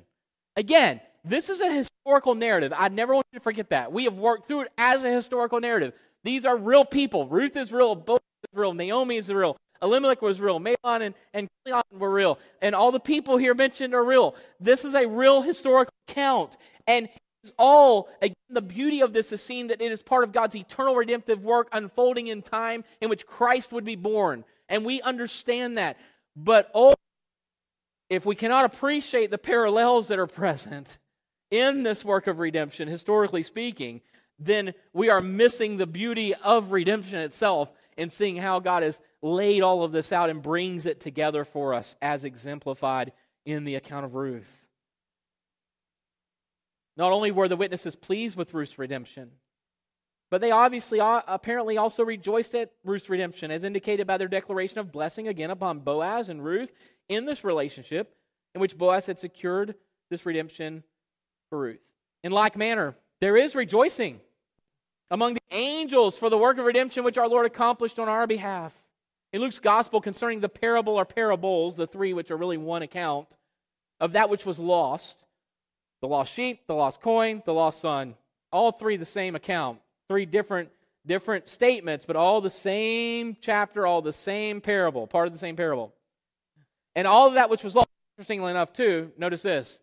Again, 0.56 1.00
this 1.24 1.50
is 1.50 1.62
a 1.62 1.72
historical 1.72 2.34
narrative. 2.34 2.74
I 2.76 2.88
never 2.90 3.14
want 3.14 3.28
you 3.32 3.40
to 3.40 3.44
forget 3.44 3.70
that. 3.70 3.92
We 3.92 4.06
have 4.06 4.16
worked 4.16 4.48
through 4.48 4.62
it 4.62 4.72
as 4.78 5.04
a 5.04 5.12
historical 5.12 5.60
narrative. 5.60 5.94
These 6.24 6.46
are 6.46 6.58
real 6.58 6.86
people. 6.86 7.28
Ruth 7.28 7.56
is 7.56 7.72
real. 7.72 7.96
Boaz 7.96 8.20
is 8.52 8.58
real. 8.58 8.74
Naomi 8.74 9.18
is 9.18 9.30
real. 9.32 9.58
Elimelech 9.82 10.22
was 10.22 10.40
real. 10.40 10.60
Mahlon 10.60 11.02
and, 11.02 11.16
and 11.34 11.50
were 11.92 12.10
real. 12.10 12.40
And 12.62 12.74
all 12.74 12.92
the 12.92 13.00
people 13.00 13.38
here 13.38 13.54
mentioned 13.54 13.94
are 13.94 14.04
real. 14.04 14.36
This 14.60 14.86
is 14.86 14.96
a 14.96 15.06
real 15.06 15.42
historical 15.42 15.94
account. 16.08 16.58
And 16.88 17.10
all, 17.58 18.10
again, 18.22 18.36
the 18.50 18.62
beauty 18.62 19.02
of 19.02 19.14
this 19.14 19.32
is 19.32 19.42
seen 19.42 19.68
that 19.68 19.82
it 19.82 19.92
is 19.92 20.02
part 20.02 20.24
of 20.24 20.32
God's 20.32 20.56
eternal 20.56 20.96
redemptive 20.96 21.44
work 21.44 21.70
unfolding 21.72 22.28
in 22.28 22.42
time 22.42 22.84
in 23.02 23.10
which 23.10 23.26
Christ 23.26 23.72
would 23.72 23.84
be 23.84 23.96
born. 23.96 24.44
And 24.68 24.86
we 24.86 25.02
understand 25.02 25.78
that. 25.78 25.98
But 26.36 26.70
oh, 26.74 26.94
if 28.10 28.26
we 28.26 28.36
cannot 28.36 28.66
appreciate 28.66 29.32
the 29.32 29.38
parallels 29.38 30.08
that 30.08 30.20
are 30.20 30.28
present, 30.28 30.98
in 31.52 31.84
this 31.84 32.06
work 32.06 32.28
of 32.28 32.40
redemption, 32.40 32.88
historically 32.88 33.44
speaking, 33.44 34.02
then 34.38 34.74
we 34.94 35.10
are 35.10 35.20
missing 35.20 35.78
the 35.78 35.88
beauty 35.88 36.34
of 36.36 36.72
redemption 36.72 37.20
itself 37.20 37.72
in 37.98 38.10
seeing 38.10 38.38
how 38.38 38.60
God 38.60 38.84
has 38.84 39.02
laid 39.22 39.62
all 39.62 39.84
of 39.84 39.92
this 39.92 40.12
out 40.12 40.30
and 40.30 40.42
brings 40.42 40.86
it 40.86 41.00
together 41.00 41.44
for 41.44 41.74
us 41.74 41.96
as 42.02 42.24
exemplified 42.24 43.12
in 43.46 43.66
the 43.66 43.76
account 43.76 44.06
of 44.06 44.16
Ruth. 44.16 44.59
Not 47.00 47.14
only 47.14 47.32
were 47.32 47.48
the 47.48 47.56
witnesses 47.56 47.96
pleased 47.96 48.36
with 48.36 48.54
Ruth's 48.54 48.78
redemption, 48.78 49.32
but 50.30 50.42
they 50.42 50.52
obviously 50.52 51.00
apparently 51.02 51.78
also 51.78 52.04
rejoiced 52.04 52.54
at 52.56 52.74
Ruth's 52.84 53.10
redemption, 53.10 53.52
as 53.52 53.64
indicated 53.64 54.06
by 54.06 54.18
their 54.18 54.28
declaration 54.28 54.80
of 54.80 54.92
blessing 54.92 55.30
again 55.30 55.50
upon 55.50 55.80
Boaz 55.80 56.28
and 56.28 56.44
Ruth 56.44 56.74
in 57.08 57.24
this 57.24 57.46
relationship 57.46 58.14
in 58.54 58.60
which 58.60 58.78
Boaz 58.78 59.06
had 59.06 59.18
secured 59.18 59.76
this 60.10 60.26
redemption 60.26 60.84
for 61.50 61.60
Ruth. 61.60 61.80
In 62.22 62.34
like 62.34 62.58
manner, 62.58 62.96
there 63.22 63.38
is 63.38 63.56
rejoicing 63.56 64.20
among 65.10 65.36
the 65.36 65.42
angels 65.52 66.20
for 66.20 66.30
the 66.30 66.38
work 66.38 66.58
of 66.58 66.66
redemption 66.66 67.06
which 67.06 67.18
our 67.18 67.30
Lord 67.30 67.46
accomplished 67.46 67.98
on 67.98 68.10
our 68.10 68.28
behalf. 68.28 68.74
In 69.32 69.40
Luke's 69.40 69.60
gospel 69.60 70.02
concerning 70.02 70.42
the 70.42 70.50
parable 70.50 70.96
or 71.00 71.06
parables, 71.06 71.78
the 71.78 71.88
three 71.88 72.14
which 72.14 72.30
are 72.30 72.36
really 72.36 72.58
one 72.58 72.82
account 72.82 73.38
of 74.02 74.12
that 74.12 74.30
which 74.30 74.46
was 74.46 74.60
lost 74.60 75.24
the 76.02 76.08
lost 76.08 76.34
sheep, 76.34 76.62
the 76.68 76.76
lost 76.76 77.02
coin, 77.02 77.42
the 77.46 77.54
lost 77.54 77.80
son. 77.80 78.16
All 78.52 78.72
three 78.72 78.98
the 78.98 79.06
same 79.06 79.36
account. 79.36 79.80
Three 80.08 80.26
different 80.26 80.70
different 81.06 81.50
statements, 81.50 82.06
but 82.06 82.16
all 82.16 82.42
the 82.42 82.50
same 82.50 83.36
chapter, 83.42 83.88
all 83.88 84.02
the 84.02 84.14
same 84.14 84.62
parable, 84.62 85.08
part 85.08 85.28
of 85.28 85.34
the 85.34 85.40
same 85.40 85.56
parable. 85.56 85.94
And 86.96 87.08
all 87.08 87.28
of 87.28 87.34
that 87.36 87.50
which 87.50 87.64
was 87.64 87.76
lost, 87.76 87.90
interestingly 88.18 88.52
enough, 88.52 88.74
too, 88.74 89.12
notice 89.18 89.42
this 89.42 89.82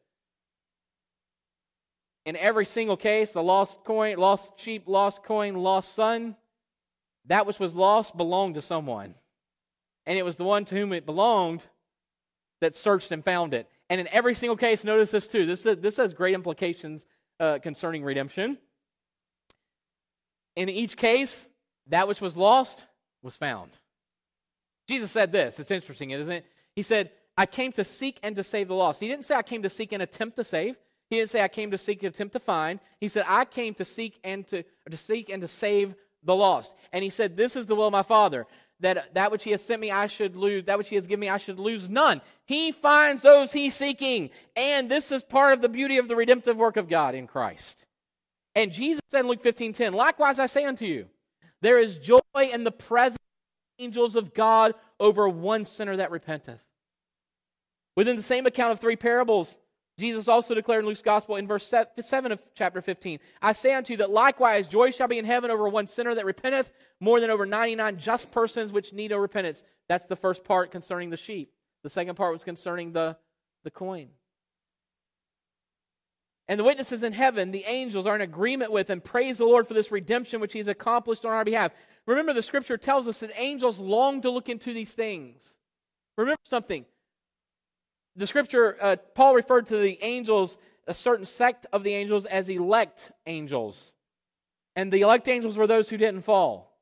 in 2.27 2.37
every 2.37 2.67
single 2.67 2.97
case, 2.97 3.33
the 3.33 3.43
lost 3.43 3.85
coin, 3.85 4.19
lost 4.19 4.59
sheep, 4.59 4.83
lost 4.87 5.23
coin, 5.23 5.55
lost 5.55 5.95
son, 5.95 6.37
that 7.27 7.47
which 7.47 7.61
was 7.61 7.77
lost 7.77 8.17
belonged 8.17 8.57
to 8.57 8.63
someone. 8.63 9.15
And 10.07 10.19
it 10.19 10.25
was 10.25 10.37
the 10.37 10.45
one 10.45 10.65
to 10.67 10.75
whom 10.75 10.93
it 10.93 11.07
belonged 11.07 11.65
that 12.61 12.75
searched 12.75 13.13
and 13.13 13.25
found 13.25 13.55
it. 13.55 13.69
And 13.89 14.01
in 14.01 14.09
every 14.09 14.35
single 14.35 14.57
case, 14.57 14.85
notice 14.85 15.11
this 15.11 15.27
too. 15.27 15.47
This, 15.47 15.65
is, 15.65 15.77
this 15.79 15.97
has 15.99 16.13
great 16.13 16.35
implications 16.35 17.07
uh, 17.39 17.59
concerning 17.63 18.03
redemption. 18.03 18.59
In 20.57 20.69
each 20.69 20.97
case, 20.97 21.49
that 21.89 22.09
which 22.09 22.21
was 22.21 22.37
lost 22.37 22.85
was 23.23 23.37
found. 23.37 23.71
Jesus 24.89 25.11
said 25.11 25.33
this. 25.33 25.61
It's 25.61 25.71
interesting, 25.71 26.11
isn't 26.11 26.33
it? 26.33 26.47
He 26.75 26.83
said, 26.83 27.11
I 27.37 27.47
came 27.47 27.73
to 27.73 27.85
seek 27.85 28.19
and 28.23 28.35
to 28.37 28.43
save 28.43 28.69
the 28.69 28.75
lost. 28.75 29.01
He 29.01 29.09
didn't 29.09 29.25
say 29.25 29.35
I 29.35 29.43
came 29.43 29.63
to 29.63 29.71
seek 29.71 29.93
and 29.93 30.03
attempt 30.03 30.37
to 30.37 30.45
save. 30.45 30.77
He 31.11 31.17
didn't 31.17 31.31
say 31.31 31.43
I 31.43 31.49
came 31.49 31.71
to 31.71 31.79
seek 31.79 32.03
and 32.03 32.15
attempt 32.15 32.33
to 32.33 32.41
find. 32.41 32.81
He 33.01 33.09
said 33.09 33.25
I 33.29 33.45
came 33.45 33.75
to 33.75 33.85
seek 33.85 34.19
and 34.25 34.47
to, 34.49 34.65
to 34.91 34.97
seek 34.97 35.29
and 35.29 35.43
to 35.43 35.49
save 35.49 35.95
the 36.25 36.35
lost. 36.35 36.75
And 36.93 37.05
he 37.05 37.11
said, 37.11 37.37
This 37.37 37.57
is 37.57 37.67
the 37.67 37.77
will 37.77 37.87
of 37.87 37.93
my 37.93 38.03
Father, 38.03 38.47
that 38.81 39.15
that 39.15 39.33
which 39.33 39.45
he 39.45 39.51
has 39.53 39.65
sent 39.65 39.81
me 39.81 39.91
I 39.91 40.07
should 40.07 40.37
lose, 40.37 40.65
that 40.65 40.79
which 40.79 40.89
he 40.89 40.97
has 40.97 41.07
given 41.07 41.21
me 41.21 41.29
I 41.29 41.39
should 41.39 41.59
lose 41.59 41.89
none. 41.89 42.21
He 42.45 42.73
finds 42.73 43.23
those 43.23 43.53
he's 43.53 43.75
seeking. 43.75 44.31
And 44.55 44.91
this 44.91 45.13
is 45.13 45.23
part 45.23 45.53
of 45.53 45.61
the 45.61 45.69
beauty 45.69 45.99
of 45.99 46.09
the 46.09 46.17
redemptive 46.17 46.57
work 46.57 46.77
of 46.77 46.89
God 46.89 47.15
in 47.15 47.27
Christ. 47.27 47.87
And 48.55 48.73
Jesus 48.73 49.03
said 49.09 49.21
in 49.21 49.29
Luke 49.29 49.43
15 49.43 49.73
10, 49.73 49.93
Likewise 49.93 50.39
I 50.39 50.47
say 50.47 50.65
unto 50.65 50.85
you, 50.85 51.07
there 51.63 51.79
is 51.79 51.99
joy 51.99 52.21
in 52.37 52.65
the 52.65 52.73
presence 52.73 53.17
of 53.17 53.79
the 53.79 53.85
angels 53.85 54.17
of 54.17 54.35
God 54.35 54.75
over 55.01 55.29
one 55.29 55.65
sinner 55.65 55.97
that 55.97 56.11
repenteth. 56.11 56.61
Within 57.97 58.17
the 58.17 58.23
same 58.23 58.47
account 58.47 58.73
of 58.73 58.81
three 58.81 58.97
parables, 58.97 59.59
Jesus 59.99 60.29
also 60.29 60.55
declared 60.55 60.81
in 60.81 60.89
Luke's 60.89 61.01
gospel 61.01 61.37
in 61.37 61.47
verse 61.47 61.73
7 61.99 62.33
of 62.33 62.43
chapter 62.55 62.83
15 62.83 63.19
I 63.41 63.53
say 63.53 63.73
unto 63.75 63.95
you 63.95 63.97
that 63.99 64.11
likewise 64.11 64.67
joy 64.67 64.91
shall 64.91 65.09
be 65.09 65.19
in 65.19 65.25
heaven 65.25 65.51
over 65.51 65.69
one 65.69 65.87
sinner 65.87 66.15
that 66.15 66.27
repenteth 66.27 66.73
more 67.01 67.19
than 67.21 67.31
over 67.31 67.47
99 67.47 67.97
just 67.99 68.31
persons 68.31 68.73
which 68.73 68.93
need 68.93 69.11
no 69.11 69.19
repentance. 69.19 69.65
That's 69.89 70.07
the 70.07 70.17
first 70.17 70.45
part 70.45 70.71
concerning 70.71 71.11
the 71.11 71.17
sheep. 71.17 71.53
The 71.83 71.91
second 71.91 72.17
part 72.17 72.33
was 72.33 72.45
concerning 72.45 72.93
the, 72.93 73.17
the 73.65 73.71
coin. 73.71 74.09
And 76.49 76.61
the 76.61 76.65
witnesses 76.65 77.03
in 77.03 77.13
heaven, 77.13 77.51
the 77.51 77.65
angels, 77.65 78.07
are 78.07 78.15
in 78.15 78.21
agreement 78.21 78.71
with 78.71 78.91
and 78.91 79.03
praise 79.03 79.39
the 79.39 79.45
Lord 79.45 79.67
for 79.67 79.75
this 79.75 79.91
redemption 79.91 80.41
which 80.41 80.53
He's 80.53 80.69
accomplished 80.69 81.25
on 81.25 81.33
our 81.33 81.45
behalf. 81.45 81.73
Remember, 82.07 82.33
the 82.33 82.43
scripture 82.43 82.77
tells 82.77 83.09
us 83.09 83.21
that 83.21 83.31
angels 83.35 83.81
long 83.81 84.21
to 84.23 84.31
look 84.31 84.49
into 84.49 84.73
these 84.73 84.93
things. 84.93 85.57
Remember 86.17 86.39
something. 86.45 86.85
The 88.17 88.27
scripture, 88.27 88.77
uh, 88.81 88.97
Paul 89.15 89.35
referred 89.35 89.67
to 89.69 89.77
the 89.77 90.03
angels, 90.03 90.57
a 90.87 90.95
certain 90.95 91.27
sect 91.27 91.67
of 91.73 91.85
the 91.85 91.95
angels, 91.95 92.25
as 92.25 92.49
elect 92.49 93.13
angels. 93.27 93.95
And 94.75 94.93
the 94.93 95.03
elect 95.03 95.29
angels 95.29 95.57
were 95.57 95.67
those 95.67 95.91
who 95.91 95.97
didn't 95.97 96.23
fall. 96.23 96.73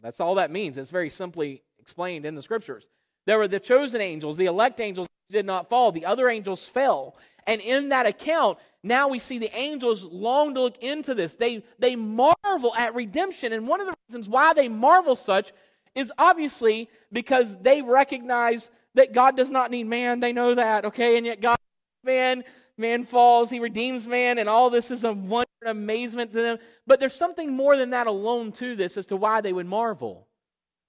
That's 0.00 0.20
all 0.20 0.34
that 0.36 0.50
means. 0.50 0.76
It's 0.76 0.90
very 0.90 1.10
simply 1.10 1.62
explained 1.78 2.26
in 2.26 2.34
the 2.34 2.42
scriptures. 2.42 2.90
There 3.26 3.38
were 3.38 3.48
the 3.48 3.60
chosen 3.60 4.00
angels, 4.00 4.36
the 4.36 4.46
elect 4.46 4.80
angels 4.80 5.08
did 5.30 5.46
not 5.46 5.68
fall, 5.68 5.92
the 5.92 6.06
other 6.06 6.28
angels 6.28 6.68
fell. 6.68 7.16
And 7.46 7.60
in 7.60 7.90
that 7.90 8.06
account, 8.06 8.58
now 8.82 9.08
we 9.08 9.18
see 9.18 9.38
the 9.38 9.54
angels 9.56 10.04
long 10.04 10.54
to 10.54 10.60
look 10.60 10.78
into 10.78 11.14
this. 11.14 11.36
They, 11.36 11.62
they 11.78 11.96
marvel 11.96 12.74
at 12.76 12.94
redemption. 12.94 13.52
And 13.52 13.68
one 13.68 13.80
of 13.80 13.86
the 13.86 13.94
reasons 14.08 14.28
why 14.28 14.54
they 14.54 14.68
marvel 14.68 15.16
such 15.16 15.52
is 15.94 16.12
obviously 16.18 16.88
because 17.12 17.56
they 17.58 17.82
recognize 17.82 18.70
that 18.94 19.12
God 19.12 19.36
does 19.36 19.50
not 19.50 19.70
need 19.70 19.84
man. 19.84 20.20
They 20.20 20.32
know 20.32 20.54
that, 20.54 20.84
okay? 20.86 21.16
And 21.16 21.26
yet 21.26 21.40
God, 21.40 21.56
man, 22.04 22.44
man 22.76 23.04
falls, 23.04 23.50
he 23.50 23.60
redeems 23.60 24.06
man, 24.06 24.38
and 24.38 24.48
all 24.48 24.70
this 24.70 24.90
is 24.90 25.04
a 25.04 25.12
wonder 25.12 25.48
and 25.62 25.70
amazement 25.70 26.32
to 26.32 26.40
them. 26.40 26.58
But 26.86 27.00
there's 27.00 27.14
something 27.14 27.52
more 27.52 27.76
than 27.76 27.90
that 27.90 28.06
alone 28.06 28.52
to 28.52 28.76
this 28.76 28.96
as 28.96 29.06
to 29.06 29.16
why 29.16 29.40
they 29.40 29.52
would 29.52 29.66
marvel. 29.66 30.26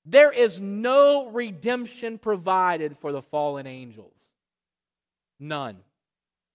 There 0.06 0.32
is 0.32 0.62
no 0.62 1.30
redemption 1.30 2.20
provided 2.20 2.98
for 2.98 3.12
the 3.12 3.24
fallen 3.24 3.66
angels. 3.66 4.14
None. 5.40 5.78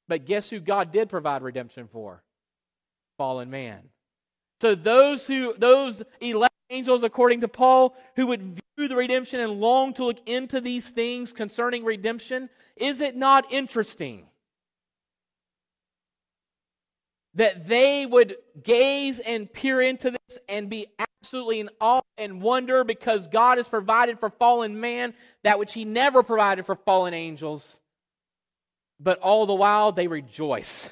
But 0.08 0.24
guess 0.24 0.48
who 0.48 0.60
God 0.60 0.92
did 0.92 1.08
provide 1.08 1.42
redemption 1.42 1.88
for? 1.88 2.22
Fallen 3.18 3.50
man. 3.50 3.80
So 4.60 4.74
those 4.74 5.26
who 5.26 5.54
those 5.56 6.02
elect 6.20 6.54
angels, 6.70 7.02
according 7.02 7.40
to 7.40 7.48
Paul, 7.48 7.96
who 8.16 8.28
would 8.28 8.42
view 8.42 8.62
the 8.88 8.96
redemption 8.96 9.40
and 9.40 9.60
long 9.60 9.94
to 9.94 10.04
look 10.04 10.18
into 10.26 10.60
these 10.60 10.90
things 10.90 11.32
concerning 11.32 11.84
redemption, 11.84 12.48
is 12.76 13.00
it 13.00 13.16
not 13.16 13.52
interesting? 13.52 14.26
That 17.34 17.68
they 17.68 18.06
would 18.06 18.36
gaze 18.62 19.20
and 19.20 19.52
peer 19.52 19.80
into 19.80 20.10
this 20.10 20.38
and 20.48 20.68
be 20.68 20.86
absolutely 20.98 21.60
in 21.60 21.70
awe 21.80 22.00
and 22.18 22.42
wonder 22.42 22.84
because 22.84 23.28
God 23.28 23.58
has 23.58 23.68
provided 23.68 24.18
for 24.18 24.30
fallen 24.30 24.80
man 24.80 25.14
that 25.44 25.58
which 25.58 25.72
he 25.72 25.84
never 25.84 26.22
provided 26.22 26.66
for 26.66 26.74
fallen 26.74 27.14
angels 27.14 27.80
but 29.00 29.18
all 29.20 29.46
the 29.46 29.54
while 29.54 29.92
they 29.92 30.06
rejoice 30.06 30.90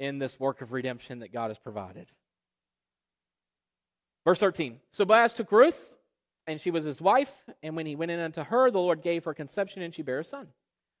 in 0.00 0.18
this 0.18 0.40
work 0.40 0.60
of 0.60 0.72
redemption 0.72 1.20
that 1.20 1.32
God 1.32 1.48
has 1.48 1.58
provided. 1.58 2.08
Verse 4.24 4.40
13 4.40 4.80
So 4.90 5.04
Boaz 5.04 5.32
took 5.32 5.52
Ruth, 5.52 5.96
and 6.46 6.60
she 6.60 6.70
was 6.70 6.84
his 6.84 7.00
wife, 7.00 7.32
and 7.62 7.76
when 7.76 7.86
he 7.86 7.96
went 7.96 8.10
in 8.10 8.20
unto 8.20 8.42
her, 8.42 8.70
the 8.70 8.78
Lord 8.78 9.02
gave 9.02 9.24
her 9.24 9.34
conception, 9.34 9.82
and 9.82 9.94
she 9.94 10.02
bare 10.02 10.20
a 10.20 10.24
son. 10.24 10.48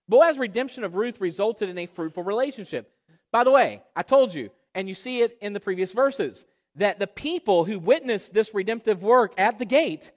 Boaz's 0.08 0.38
redemption 0.38 0.84
of 0.84 0.94
Ruth 0.94 1.20
resulted 1.20 1.68
in 1.68 1.78
a 1.78 1.86
fruitful 1.86 2.22
relationship. 2.22 2.92
By 3.32 3.44
the 3.44 3.50
way, 3.50 3.82
I 3.94 4.02
told 4.02 4.34
you, 4.34 4.50
and 4.74 4.88
you 4.88 4.94
see 4.94 5.20
it 5.20 5.38
in 5.40 5.52
the 5.52 5.60
previous 5.60 5.92
verses, 5.92 6.44
that 6.76 6.98
the 6.98 7.06
people 7.06 7.64
who 7.64 7.78
witnessed 7.78 8.32
this 8.32 8.54
redemptive 8.54 9.02
work 9.02 9.32
at 9.38 9.58
the 9.58 9.64
gate, 9.64 10.12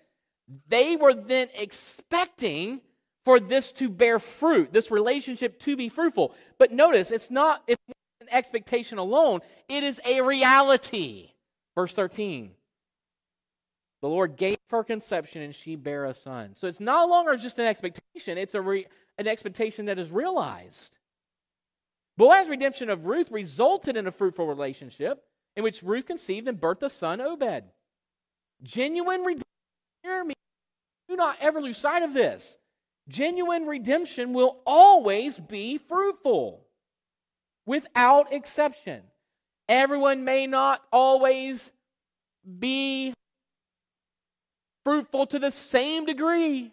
they 0.67 0.95
were 0.95 1.13
then 1.13 1.47
expecting 1.55 2.81
for 3.23 3.39
this 3.39 3.71
to 3.73 3.89
bear 3.89 4.19
fruit, 4.19 4.73
this 4.73 4.91
relationship 4.91 5.59
to 5.59 5.75
be 5.75 5.89
fruitful. 5.89 6.35
But 6.57 6.71
notice, 6.71 7.11
it's 7.11 7.31
not 7.31 7.63
it's 7.67 7.81
an 8.21 8.27
expectation 8.31 8.97
alone, 8.97 9.39
it 9.67 9.83
is 9.83 10.01
a 10.05 10.21
reality. 10.21 11.31
Verse 11.75 11.93
13. 11.93 12.51
The 14.01 14.09
Lord 14.09 14.35
gave 14.35 14.57
her 14.73 14.83
conception 14.83 15.41
and 15.41 15.53
she 15.53 15.75
bare 15.75 16.05
a 16.05 16.13
son. 16.13 16.55
So 16.55 16.67
it's 16.67 16.79
no 16.79 17.05
longer 17.05 17.35
just 17.37 17.59
an 17.59 17.65
expectation, 17.65 18.37
it's 18.37 18.55
a 18.55 18.61
re, 18.61 18.85
an 19.17 19.27
expectation 19.27 19.85
that 19.85 19.99
is 19.99 20.11
realized. 20.11 20.97
Boaz's 22.17 22.49
redemption 22.49 22.89
of 22.89 23.05
Ruth 23.05 23.31
resulted 23.31 23.97
in 23.97 24.07
a 24.07 24.11
fruitful 24.11 24.47
relationship 24.47 25.23
in 25.55 25.63
which 25.63 25.83
Ruth 25.83 26.05
conceived 26.05 26.47
and 26.47 26.59
birthed 26.59 26.83
a 26.83 26.89
son, 26.89 27.21
Obed. 27.21 27.63
Genuine 28.61 29.21
redemption, 29.21 29.43
hear 30.03 30.23
me, 30.23 30.35
do 31.09 31.15
not 31.15 31.37
ever 31.41 31.61
lose 31.61 31.77
sight 31.77 32.03
of 32.03 32.13
this. 32.13 32.57
Genuine 33.09 33.65
redemption 33.65 34.33
will 34.33 34.61
always 34.65 35.39
be 35.39 35.77
fruitful, 35.77 36.65
without 37.65 38.31
exception. 38.31 39.01
Everyone 39.67 40.23
may 40.23 40.47
not 40.47 40.81
always 40.91 41.71
be 42.59 43.13
fruitful 44.83 45.27
to 45.27 45.39
the 45.39 45.51
same 45.51 46.05
degree, 46.05 46.71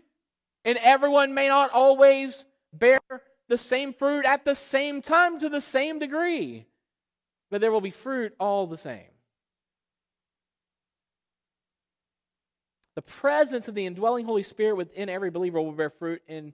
and 0.65 0.79
everyone 0.79 1.35
may 1.35 1.49
not 1.49 1.71
always 1.71 2.45
bear 2.73 3.01
the 3.49 3.59
same 3.59 3.93
fruit 3.93 4.25
at 4.25 4.45
the 4.45 4.55
same 4.55 5.03
time 5.03 5.41
to 5.41 5.49
the 5.49 5.61
same 5.61 5.99
degree, 5.99 6.67
but 7.51 7.61
there 7.61 7.73
will 7.73 7.81
be 7.81 7.91
fruit 7.91 8.35
all 8.39 8.67
the 8.67 8.77
same. 8.77 9.11
The 12.97 13.03
presence 13.03 13.69
of 13.69 13.75
the 13.75 13.87
indwelling 13.87 14.27
Holy 14.27 14.43
Spirit 14.43 14.77
within 14.77 15.09
every 15.09 15.31
believer 15.31 15.61
will 15.61 15.73
bear 15.73 15.91
fruit 15.91 16.23
in 16.27 16.53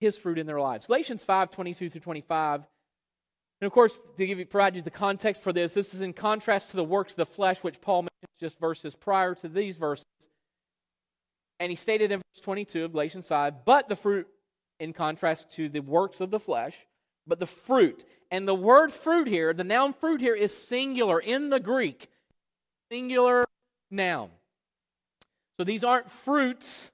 his 0.00 0.16
fruit 0.16 0.38
in 0.38 0.46
their 0.46 0.60
lives. 0.60 0.86
Galatians 0.86 1.24
5 1.24 1.50
22 1.50 1.90
through 1.90 2.00
25. 2.00 2.64
And 3.60 3.66
of 3.66 3.72
course, 3.72 4.00
to 4.16 4.26
give 4.26 4.38
you, 4.38 4.46
provide 4.46 4.74
you 4.74 4.82
the 4.82 4.90
context 4.90 5.42
for 5.42 5.52
this, 5.52 5.74
this 5.74 5.94
is 5.94 6.00
in 6.00 6.12
contrast 6.12 6.70
to 6.70 6.76
the 6.76 6.84
works 6.84 7.12
of 7.12 7.18
the 7.18 7.26
flesh, 7.26 7.62
which 7.62 7.80
Paul 7.80 8.02
mentions 8.02 8.40
just 8.40 8.58
verses 8.58 8.94
prior 8.94 9.34
to 9.36 9.48
these 9.48 9.76
verses. 9.76 10.04
And 11.60 11.70
he 11.70 11.76
stated 11.76 12.10
in 12.10 12.18
verse 12.18 12.42
22 12.42 12.84
of 12.84 12.92
Galatians 12.92 13.26
5, 13.28 13.64
but 13.64 13.88
the 13.88 13.96
fruit, 13.96 14.26
in 14.80 14.92
contrast 14.92 15.52
to 15.52 15.68
the 15.68 15.80
works 15.80 16.20
of 16.20 16.30
the 16.30 16.40
flesh, 16.40 16.86
but 17.26 17.38
the 17.38 17.46
fruit. 17.46 18.04
And 18.30 18.48
the 18.48 18.54
word 18.54 18.92
fruit 18.92 19.28
here, 19.28 19.52
the 19.52 19.64
noun 19.64 19.92
fruit 19.92 20.20
here, 20.20 20.34
is 20.34 20.56
singular 20.56 21.20
in 21.20 21.50
the 21.50 21.60
Greek. 21.60 22.08
Singular 22.90 23.44
noun. 23.90 24.30
So 25.58 25.64
these 25.64 25.84
aren't 25.84 26.10
fruits 26.10 26.90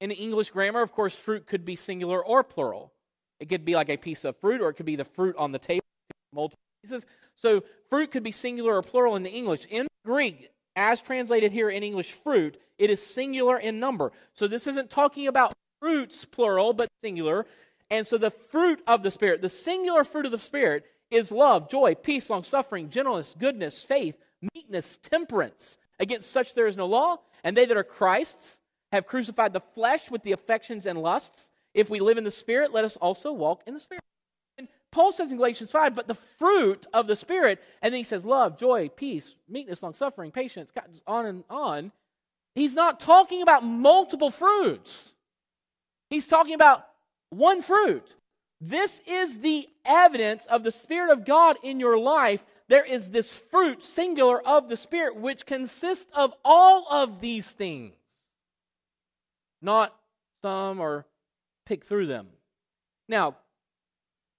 in 0.00 0.10
the 0.10 0.16
English 0.16 0.50
grammar. 0.50 0.82
Of 0.82 0.92
course, 0.92 1.14
fruit 1.14 1.46
could 1.46 1.64
be 1.64 1.76
singular 1.76 2.24
or 2.24 2.42
plural. 2.42 2.92
It 3.38 3.48
could 3.48 3.64
be 3.64 3.74
like 3.74 3.88
a 3.88 3.96
piece 3.96 4.24
of 4.24 4.36
fruit, 4.36 4.60
or 4.60 4.68
it 4.70 4.74
could 4.74 4.86
be 4.86 4.96
the 4.96 5.04
fruit 5.04 5.36
on 5.36 5.52
the 5.52 5.58
table, 5.58 5.84
multiple 6.32 6.58
pieces. 6.82 7.06
So 7.36 7.62
fruit 7.88 8.10
could 8.10 8.22
be 8.22 8.32
singular 8.32 8.76
or 8.76 8.82
plural 8.82 9.16
in 9.16 9.22
the 9.22 9.30
English. 9.30 9.66
In 9.70 9.86
Greek, 10.04 10.50
as 10.76 11.02
translated 11.02 11.52
here 11.52 11.70
in 11.70 11.82
English, 11.82 12.12
fruit, 12.12 12.58
it 12.78 12.90
is 12.90 13.04
singular 13.04 13.58
in 13.58 13.80
number. 13.80 14.12
So 14.34 14.46
this 14.46 14.66
isn't 14.66 14.90
talking 14.90 15.26
about 15.26 15.52
fruits, 15.80 16.24
plural, 16.24 16.72
but 16.72 16.88
singular. 17.00 17.46
And 17.90 18.06
so 18.06 18.16
the 18.18 18.30
fruit 18.30 18.82
of 18.86 19.02
the 19.02 19.10
Spirit, 19.10 19.42
the 19.42 19.48
singular 19.48 20.04
fruit 20.04 20.26
of 20.26 20.32
the 20.32 20.38
Spirit, 20.38 20.84
is 21.10 21.30
love, 21.30 21.68
joy, 21.68 21.94
peace, 21.94 22.30
long 22.30 22.42
suffering, 22.42 22.88
gentleness, 22.88 23.36
goodness, 23.38 23.82
faith, 23.82 24.16
meekness, 24.54 24.98
temperance. 24.98 25.78
Against 26.00 26.30
such 26.30 26.54
there 26.54 26.66
is 26.66 26.76
no 26.76 26.86
law. 26.86 27.18
And 27.44 27.56
they 27.56 27.66
that 27.66 27.76
are 27.76 27.84
Christ's 27.84 28.60
have 28.92 29.06
crucified 29.06 29.52
the 29.52 29.60
flesh 29.60 30.10
with 30.10 30.22
the 30.22 30.32
affections 30.32 30.86
and 30.86 31.00
lusts. 31.00 31.50
If 31.74 31.90
we 31.90 32.00
live 32.00 32.18
in 32.18 32.24
the 32.24 32.30
Spirit, 32.30 32.72
let 32.72 32.84
us 32.84 32.96
also 32.96 33.32
walk 33.32 33.62
in 33.66 33.74
the 33.74 33.80
Spirit. 33.80 34.02
Paul 34.92 35.10
says 35.10 35.32
in 35.32 35.38
Galatians 35.38 35.72
5, 35.72 35.94
but 35.94 36.06
the 36.06 36.14
fruit 36.14 36.86
of 36.92 37.06
the 37.06 37.16
Spirit, 37.16 37.60
and 37.80 37.92
then 37.92 37.98
he 37.98 38.04
says 38.04 38.24
love, 38.24 38.58
joy, 38.58 38.88
peace, 38.88 39.34
meekness, 39.48 39.82
long 39.82 39.94
suffering, 39.94 40.30
patience, 40.30 40.70
on 41.06 41.26
and 41.26 41.44
on. 41.50 41.90
He's 42.54 42.74
not 42.74 43.00
talking 43.00 43.42
about 43.42 43.64
multiple 43.64 44.30
fruits. 44.30 45.14
He's 46.10 46.26
talking 46.26 46.54
about 46.54 46.86
one 47.30 47.62
fruit. 47.62 48.14
This 48.60 49.00
is 49.06 49.38
the 49.38 49.66
evidence 49.84 50.46
of 50.46 50.62
the 50.62 50.70
Spirit 50.70 51.10
of 51.10 51.24
God 51.24 51.56
in 51.64 51.80
your 51.80 51.98
life 51.98 52.44
there 52.72 52.84
is 52.86 53.10
this 53.10 53.36
fruit, 53.36 53.84
singular, 53.84 54.40
of 54.40 54.70
the 54.70 54.78
Spirit, 54.78 55.16
which 55.16 55.44
consists 55.44 56.10
of 56.14 56.32
all 56.42 56.86
of 56.90 57.20
these 57.20 57.50
things, 57.50 57.94
not 59.60 59.94
some 60.40 60.80
or 60.80 61.04
pick 61.66 61.84
through 61.84 62.06
them. 62.06 62.28
Now, 63.10 63.36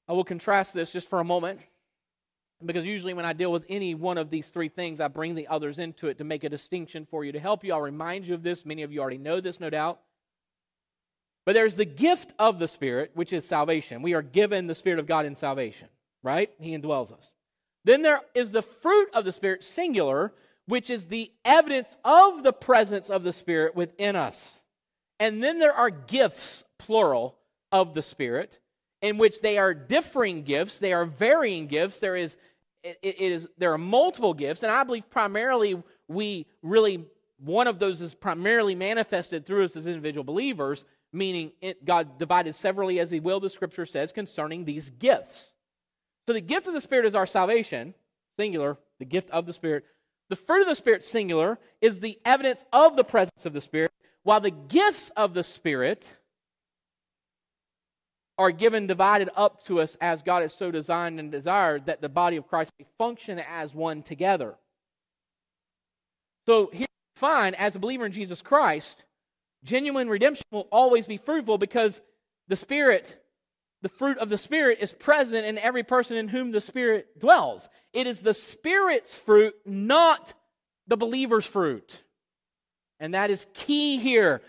I 0.07 0.13
will 0.13 0.23
contrast 0.23 0.73
this 0.73 0.91
just 0.91 1.09
for 1.09 1.19
a 1.19 1.23
moment, 1.23 1.61
because 2.65 2.85
usually 2.85 3.13
when 3.13 3.25
I 3.25 3.33
deal 3.33 3.51
with 3.51 3.65
any 3.69 3.95
one 3.95 4.17
of 4.17 4.29
these 4.29 4.49
three 4.49 4.69
things, 4.69 5.01
I 5.01 5.07
bring 5.07 5.35
the 5.35 5.47
others 5.47 5.79
into 5.79 6.07
it 6.07 6.17
to 6.17 6.23
make 6.23 6.43
a 6.43 6.49
distinction 6.49 7.05
for 7.05 7.25
you, 7.25 7.31
to 7.31 7.39
help 7.39 7.63
you. 7.63 7.73
I'll 7.73 7.81
remind 7.81 8.27
you 8.27 8.33
of 8.33 8.43
this. 8.43 8.65
Many 8.65 8.83
of 8.83 8.91
you 8.91 9.01
already 9.01 9.17
know 9.17 9.41
this, 9.41 9.59
no 9.59 9.69
doubt. 9.69 9.99
But 11.45 11.55
there's 11.55 11.75
the 11.75 11.85
gift 11.85 12.33
of 12.39 12.59
the 12.59 12.69
Spirit, 12.69 13.11
which 13.15 13.33
is 13.33 13.45
salvation. 13.45 14.01
We 14.01 14.13
are 14.13 14.21
given 14.21 14.67
the 14.67 14.75
Spirit 14.75 14.99
of 14.99 15.07
God 15.07 15.25
in 15.25 15.35
salvation, 15.35 15.89
right? 16.21 16.49
He 16.59 16.77
indwells 16.77 17.11
us. 17.11 17.33
Then 17.83 18.01
there 18.01 18.21
is 18.33 18.51
the 18.51 18.61
fruit 18.61 19.09
of 19.13 19.25
the 19.25 19.33
Spirit, 19.33 19.63
singular, 19.63 20.33
which 20.67 20.89
is 20.89 21.05
the 21.05 21.31
evidence 21.43 21.97
of 22.05 22.43
the 22.43 22.53
presence 22.53 23.09
of 23.09 23.23
the 23.23 23.33
Spirit 23.33 23.75
within 23.75 24.15
us. 24.15 24.63
And 25.19 25.43
then 25.43 25.59
there 25.59 25.73
are 25.73 25.89
gifts, 25.89 26.63
plural, 26.77 27.37
of 27.73 27.93
the 27.93 28.01
Spirit. 28.01 28.59
In 29.03 29.17
which 29.17 29.41
they 29.41 29.59
are 29.59 29.73
differing 29.73 30.41
gifts, 30.43 30.79
they 30.79 30.93
are 30.93 31.05
varying 31.05 31.67
gifts. 31.67 31.99
There 31.99 32.15
is 32.15 32.37
it, 32.83 32.97
it 33.03 33.19
is 33.19 33.47
there 33.59 33.73
are 33.73 33.77
multiple 33.77 34.33
gifts, 34.33 34.63
and 34.63 34.71
I 34.71 34.83
believe 34.83 35.09
primarily 35.11 35.81
we 36.07 36.47
really 36.63 37.05
one 37.37 37.67
of 37.67 37.77
those 37.77 38.01
is 38.01 38.15
primarily 38.15 38.73
manifested 38.73 39.45
through 39.45 39.65
us 39.65 39.75
as 39.75 39.85
individual 39.85 40.23
believers, 40.23 40.85
meaning 41.11 41.51
it, 41.61 41.83
God 41.83 42.17
divided 42.17 42.55
severally 42.55 42.99
as 43.01 43.11
He 43.11 43.19
will, 43.19 43.41
the 43.41 43.49
Scripture 43.49 43.85
says, 43.85 44.13
concerning 44.13 44.63
these 44.63 44.89
gifts. 44.89 45.53
So 46.25 46.31
the 46.31 46.41
gift 46.41 46.67
of 46.67 46.73
the 46.73 46.81
Spirit 46.81 47.05
is 47.05 47.15
our 47.15 47.25
salvation, 47.25 47.95
singular. 48.39 48.77
The 48.99 49.05
gift 49.05 49.29
of 49.31 49.45
the 49.45 49.51
Spirit. 49.51 49.83
The 50.29 50.37
fruit 50.37 50.61
of 50.61 50.69
the 50.69 50.75
Spirit, 50.75 51.03
singular, 51.03 51.59
is 51.81 51.99
the 51.99 52.17
evidence 52.23 52.63
of 52.71 52.95
the 52.95 53.03
presence 53.03 53.45
of 53.45 53.51
the 53.51 53.59
Spirit, 53.59 53.91
while 54.23 54.39
the 54.39 54.51
gifts 54.51 55.11
of 55.17 55.33
the 55.33 55.43
Spirit 55.43 56.15
are 58.37 58.51
given 58.51 58.87
divided 58.87 59.29
up 59.35 59.63
to 59.65 59.79
us 59.79 59.95
as 60.01 60.23
God 60.23 60.41
has 60.41 60.53
so 60.53 60.71
designed 60.71 61.19
and 61.19 61.31
desired 61.31 61.85
that 61.85 62.01
the 62.01 62.09
body 62.09 62.37
of 62.37 62.47
Christ 62.47 62.71
may 62.79 62.85
function 62.97 63.39
as 63.39 63.75
one 63.75 64.01
together. 64.01 64.55
So 66.45 66.69
here 66.73 66.87
we 66.89 67.19
find, 67.19 67.55
as 67.55 67.75
a 67.75 67.79
believer 67.79 68.05
in 68.05 68.11
Jesus 68.11 68.41
Christ, 68.41 69.05
genuine 69.63 70.09
redemption 70.09 70.45
will 70.51 70.67
always 70.71 71.05
be 71.05 71.17
fruitful 71.17 71.57
because 71.57 72.01
the 72.47 72.55
Spirit, 72.55 73.17
the 73.81 73.89
fruit 73.89 74.17
of 74.17 74.29
the 74.29 74.37
Spirit, 74.37 74.79
is 74.81 74.91
present 74.91 75.45
in 75.45 75.57
every 75.57 75.83
person 75.83 76.17
in 76.17 76.27
whom 76.27 76.51
the 76.51 76.61
Spirit 76.61 77.19
dwells. 77.19 77.69
It 77.93 78.07
is 78.07 78.21
the 78.21 78.33
Spirit's 78.33 79.15
fruit, 79.15 79.53
not 79.65 80.33
the 80.87 80.97
believer's 80.97 81.45
fruit. 81.45 82.03
And 82.99 83.13
that 83.13 83.29
is 83.29 83.47
key 83.53 83.99
here. 83.99 84.41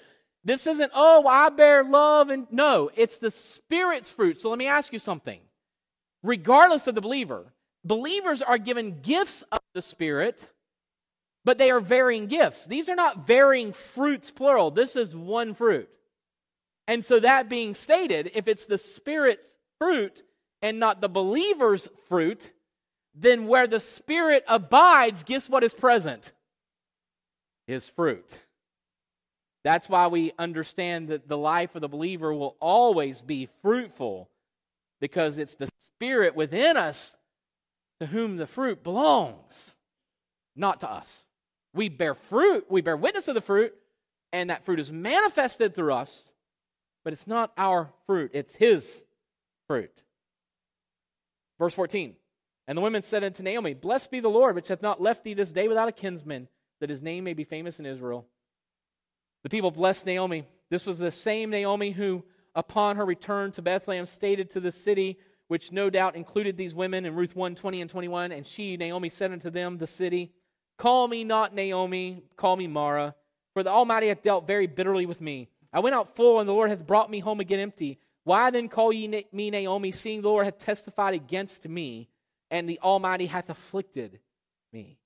This 0.44 0.66
isn't, 0.66 0.92
oh, 0.94 1.26
I 1.26 1.48
bear 1.48 1.82
love 1.82 2.28
and 2.28 2.46
no, 2.50 2.90
it's 2.94 3.16
the 3.16 3.30
Spirit's 3.30 4.10
fruit. 4.10 4.40
So 4.40 4.50
let 4.50 4.58
me 4.58 4.66
ask 4.66 4.92
you 4.92 4.98
something. 4.98 5.40
Regardless 6.22 6.86
of 6.86 6.94
the 6.94 7.00
believer, 7.00 7.52
believers 7.84 8.42
are 8.42 8.58
given 8.58 9.00
gifts 9.00 9.42
of 9.50 9.60
the 9.72 9.82
Spirit, 9.82 10.50
but 11.44 11.58
they 11.58 11.70
are 11.70 11.80
varying 11.80 12.26
gifts. 12.26 12.66
These 12.66 12.88
are 12.88 12.94
not 12.94 13.26
varying 13.26 13.72
fruits, 13.72 14.30
plural. 14.30 14.70
This 14.70 14.96
is 14.96 15.14
one 15.14 15.54
fruit. 15.54 15.88
And 16.86 17.04
so, 17.04 17.20
that 17.20 17.48
being 17.48 17.74
stated, 17.74 18.30
if 18.34 18.46
it's 18.46 18.66
the 18.66 18.76
Spirit's 18.76 19.56
fruit 19.78 20.22
and 20.60 20.78
not 20.78 21.00
the 21.00 21.08
believer's 21.08 21.88
fruit, 22.08 22.52
then 23.14 23.46
where 23.46 23.66
the 23.66 23.80
Spirit 23.80 24.44
abides, 24.46 25.22
guess 25.22 25.48
what 25.48 25.64
is 25.64 25.72
present? 25.72 26.32
His 27.66 27.88
fruit. 27.88 28.38
That's 29.64 29.88
why 29.88 30.08
we 30.08 30.32
understand 30.38 31.08
that 31.08 31.26
the 31.26 31.38
life 31.38 31.74
of 31.74 31.80
the 31.80 31.88
believer 31.88 32.32
will 32.34 32.56
always 32.60 33.22
be 33.22 33.48
fruitful 33.62 34.28
because 35.00 35.38
it's 35.38 35.54
the 35.54 35.68
Spirit 35.78 36.36
within 36.36 36.76
us 36.76 37.16
to 38.00 38.06
whom 38.06 38.36
the 38.36 38.46
fruit 38.46 38.84
belongs, 38.84 39.76
not 40.54 40.80
to 40.80 40.90
us. 40.90 41.26
We 41.72 41.88
bear 41.88 42.14
fruit, 42.14 42.66
we 42.68 42.82
bear 42.82 42.96
witness 42.96 43.26
of 43.26 43.34
the 43.34 43.40
fruit, 43.40 43.74
and 44.32 44.50
that 44.50 44.64
fruit 44.64 44.80
is 44.80 44.92
manifested 44.92 45.74
through 45.74 45.94
us, 45.94 46.34
but 47.02 47.12
it's 47.12 47.26
not 47.26 47.52
our 47.56 47.90
fruit, 48.06 48.32
it's 48.34 48.54
His 48.54 49.04
fruit. 49.66 50.04
Verse 51.58 51.74
14 51.74 52.14
And 52.68 52.76
the 52.76 52.82
women 52.82 53.02
said 53.02 53.24
unto 53.24 53.42
Naomi, 53.42 53.72
Blessed 53.72 54.10
be 54.10 54.20
the 54.20 54.28
Lord, 54.28 54.54
which 54.54 54.68
hath 54.68 54.82
not 54.82 55.00
left 55.00 55.24
thee 55.24 55.34
this 55.34 55.52
day 55.52 55.68
without 55.68 55.88
a 55.88 55.92
kinsman, 55.92 56.48
that 56.80 56.90
his 56.90 57.02
name 57.02 57.24
may 57.24 57.32
be 57.32 57.44
famous 57.44 57.80
in 57.80 57.86
Israel. 57.86 58.26
The 59.44 59.50
people 59.50 59.70
blessed 59.70 60.06
Naomi. 60.06 60.46
This 60.70 60.86
was 60.86 60.98
the 60.98 61.10
same 61.10 61.50
Naomi 61.50 61.90
who, 61.92 62.24
upon 62.54 62.96
her 62.96 63.04
return 63.04 63.52
to 63.52 63.62
Bethlehem, 63.62 64.06
stated 64.06 64.50
to 64.50 64.60
the 64.60 64.72
city, 64.72 65.18
which 65.48 65.70
no 65.70 65.90
doubt 65.90 66.16
included 66.16 66.56
these 66.56 66.74
women 66.74 67.04
in 67.04 67.14
Ruth 67.14 67.36
1 67.36 67.54
20 67.54 67.82
and 67.82 67.90
21. 67.90 68.32
And 68.32 68.46
she, 68.46 68.76
Naomi, 68.78 69.10
said 69.10 69.30
unto 69.30 69.50
them, 69.50 69.76
the 69.76 69.86
city, 69.86 70.32
Call 70.78 71.06
me 71.06 71.24
not 71.24 71.54
Naomi, 71.54 72.24
call 72.36 72.56
me 72.56 72.66
Mara, 72.66 73.14
for 73.52 73.62
the 73.62 73.70
Almighty 73.70 74.08
hath 74.08 74.22
dealt 74.22 74.46
very 74.46 74.66
bitterly 74.66 75.06
with 75.06 75.20
me. 75.20 75.48
I 75.72 75.80
went 75.80 75.94
out 75.94 76.16
full, 76.16 76.40
and 76.40 76.48
the 76.48 76.54
Lord 76.54 76.70
hath 76.70 76.86
brought 76.86 77.10
me 77.10 77.20
home 77.20 77.40
again 77.40 77.60
empty. 77.60 77.98
Why 78.24 78.50
then 78.50 78.70
call 78.70 78.92
ye 78.94 79.26
me 79.30 79.50
Naomi, 79.50 79.92
seeing 79.92 80.22
the 80.22 80.28
Lord 80.28 80.46
hath 80.46 80.58
testified 80.58 81.12
against 81.12 81.68
me, 81.68 82.08
and 82.50 82.66
the 82.66 82.80
Almighty 82.80 83.26
hath 83.26 83.50
afflicted 83.50 84.20
me? 84.72 84.98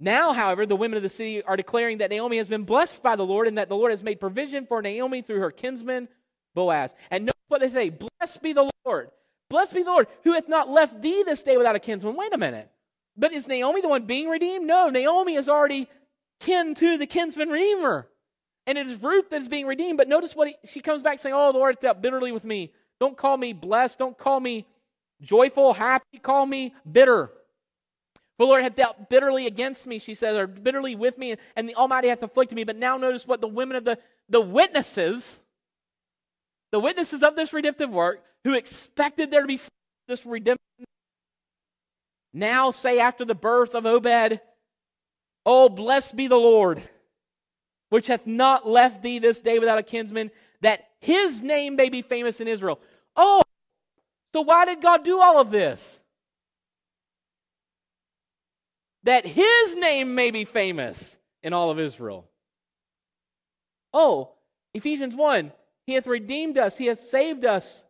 Now, 0.00 0.32
however, 0.32 0.64
the 0.64 0.76
women 0.76 0.96
of 0.96 1.02
the 1.02 1.08
city 1.08 1.42
are 1.42 1.56
declaring 1.56 1.98
that 1.98 2.10
Naomi 2.10 2.36
has 2.36 2.46
been 2.46 2.62
blessed 2.62 3.02
by 3.02 3.16
the 3.16 3.26
Lord 3.26 3.48
and 3.48 3.58
that 3.58 3.68
the 3.68 3.76
Lord 3.76 3.90
has 3.90 4.02
made 4.02 4.20
provision 4.20 4.64
for 4.66 4.80
Naomi 4.80 5.22
through 5.22 5.40
her 5.40 5.50
kinsman 5.50 6.08
Boaz. 6.54 6.94
And 7.10 7.24
notice 7.24 7.34
what 7.48 7.60
they 7.60 7.70
say 7.70 7.90
Blessed 7.90 8.42
be 8.42 8.52
the 8.52 8.70
Lord. 8.84 9.10
Blessed 9.50 9.74
be 9.74 9.82
the 9.82 9.90
Lord, 9.90 10.06
who 10.24 10.34
hath 10.34 10.48
not 10.48 10.68
left 10.68 11.00
thee 11.00 11.22
this 11.24 11.42
day 11.42 11.56
without 11.56 11.74
a 11.74 11.80
kinsman. 11.80 12.14
Wait 12.16 12.34
a 12.34 12.38
minute. 12.38 12.70
But 13.16 13.32
is 13.32 13.48
Naomi 13.48 13.80
the 13.80 13.88
one 13.88 14.04
being 14.04 14.28
redeemed? 14.28 14.66
No, 14.66 14.90
Naomi 14.90 15.34
is 15.34 15.48
already 15.48 15.88
kin 16.40 16.74
to 16.76 16.98
the 16.98 17.06
kinsman 17.06 17.48
redeemer. 17.48 18.08
And 18.66 18.76
it 18.76 18.86
is 18.86 19.02
Ruth 19.02 19.30
that 19.30 19.40
is 19.40 19.48
being 19.48 19.66
redeemed. 19.66 19.96
But 19.96 20.08
notice 20.08 20.36
what 20.36 20.48
he, 20.48 20.56
she 20.66 20.80
comes 20.80 21.02
back 21.02 21.18
saying, 21.18 21.34
Oh, 21.34 21.52
the 21.52 21.58
Lord 21.58 21.80
dealt 21.80 22.02
bitterly 22.02 22.30
with 22.30 22.44
me. 22.44 22.72
Don't 23.00 23.16
call 23.16 23.36
me 23.36 23.52
blessed. 23.52 23.98
Don't 23.98 24.16
call 24.16 24.38
me 24.38 24.66
joyful, 25.20 25.72
happy. 25.72 26.18
Call 26.22 26.46
me 26.46 26.74
bitter. 26.90 27.32
The 28.38 28.46
Lord 28.46 28.62
hath 28.62 28.76
dealt 28.76 29.10
bitterly 29.10 29.46
against 29.46 29.86
me, 29.86 29.98
she 29.98 30.14
says, 30.14 30.36
or 30.36 30.46
bitterly 30.46 30.94
with 30.94 31.18
me, 31.18 31.36
and 31.56 31.68
the 31.68 31.74
Almighty 31.74 32.08
hath 32.08 32.22
afflicted 32.22 32.54
me. 32.54 32.64
But 32.64 32.76
now 32.76 32.96
notice 32.96 33.26
what 33.26 33.40
the 33.40 33.48
women 33.48 33.76
of 33.76 33.84
the, 33.84 33.98
the 34.28 34.40
witnesses, 34.40 35.40
the 36.70 36.78
witnesses 36.78 37.24
of 37.24 37.34
this 37.34 37.52
redemptive 37.52 37.90
work, 37.90 38.24
who 38.44 38.54
expected 38.54 39.30
there 39.30 39.40
to 39.40 39.46
be 39.48 39.60
this 40.06 40.24
redemption, 40.24 40.58
now 42.32 42.70
say 42.70 43.00
after 43.00 43.24
the 43.24 43.34
birth 43.34 43.74
of 43.74 43.84
Obed, 43.84 44.40
Oh, 45.44 45.68
blessed 45.68 46.14
be 46.14 46.28
the 46.28 46.36
Lord, 46.36 46.82
which 47.88 48.06
hath 48.06 48.26
not 48.26 48.68
left 48.68 49.02
thee 49.02 49.18
this 49.18 49.40
day 49.40 49.58
without 49.58 49.78
a 49.78 49.82
kinsman, 49.82 50.30
that 50.60 50.84
his 51.00 51.42
name 51.42 51.74
may 51.74 51.88
be 51.88 52.02
famous 52.02 52.40
in 52.40 52.46
Israel. 52.46 52.78
Oh, 53.16 53.42
so 54.32 54.42
why 54.42 54.66
did 54.66 54.82
God 54.82 55.04
do 55.04 55.20
all 55.20 55.40
of 55.40 55.50
this? 55.50 56.02
That 59.04 59.26
his 59.26 59.76
name 59.76 60.14
may 60.14 60.30
be 60.30 60.44
famous 60.44 61.18
in 61.42 61.52
all 61.52 61.70
of 61.70 61.78
Israel. 61.78 62.28
Oh, 63.92 64.34
Ephesians 64.74 65.14
1 65.14 65.52
He 65.86 65.94
hath 65.94 66.06
redeemed 66.06 66.58
us, 66.58 66.76
He 66.76 66.86
hath 66.86 67.00
saved 67.00 67.44
us. 67.44 67.84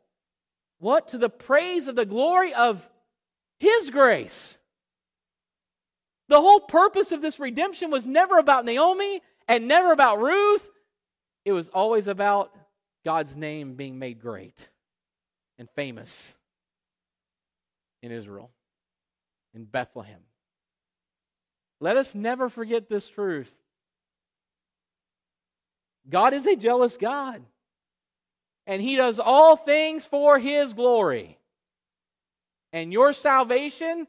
What? 0.79 1.09
To 1.09 1.19
the 1.19 1.31
praise 1.31 1.89
of 1.89 1.97
the 1.97 2.05
glory 2.05 2.55
of 2.55 2.89
His 3.59 3.91
grace. 3.91 4.59
The 6.29 6.41
whole 6.41 6.61
purpose 6.61 7.11
of 7.11 7.23
this 7.23 7.41
redemption 7.41 7.91
was 7.91 8.07
never 8.07 8.39
about 8.39 8.65
Naomi 8.65 9.23
and 9.49 9.67
never 9.67 9.93
about 9.93 10.21
Ruth. 10.21 10.69
It 11.45 11.53
was 11.53 11.71
always 11.71 12.07
about 12.07 12.55
God's 13.05 13.35
name 13.35 13.75
being 13.75 13.99
made 13.99 14.21
great 14.21 14.69
and 15.59 15.69
famous 15.75 16.37
in 18.03 18.13
Israel, 18.13 18.51
in 19.55 19.65
Bethlehem. 19.65 20.21
Let 21.81 21.97
us 21.97 22.15
never 22.15 22.49
forget 22.49 22.89
this 22.89 23.09
truth. 23.09 23.55
God 26.09 26.33
is 26.33 26.47
a 26.47 26.57
jealous 26.57 26.97
God, 26.97 27.43
and 28.67 28.81
He 28.81 28.97
does 28.97 29.19
all 29.19 29.57
things 29.57 30.07
for 30.07 30.39
His 30.39 30.75
glory. 30.75 31.39
And 32.73 32.93
your 32.93 33.13
salvation 33.13 34.07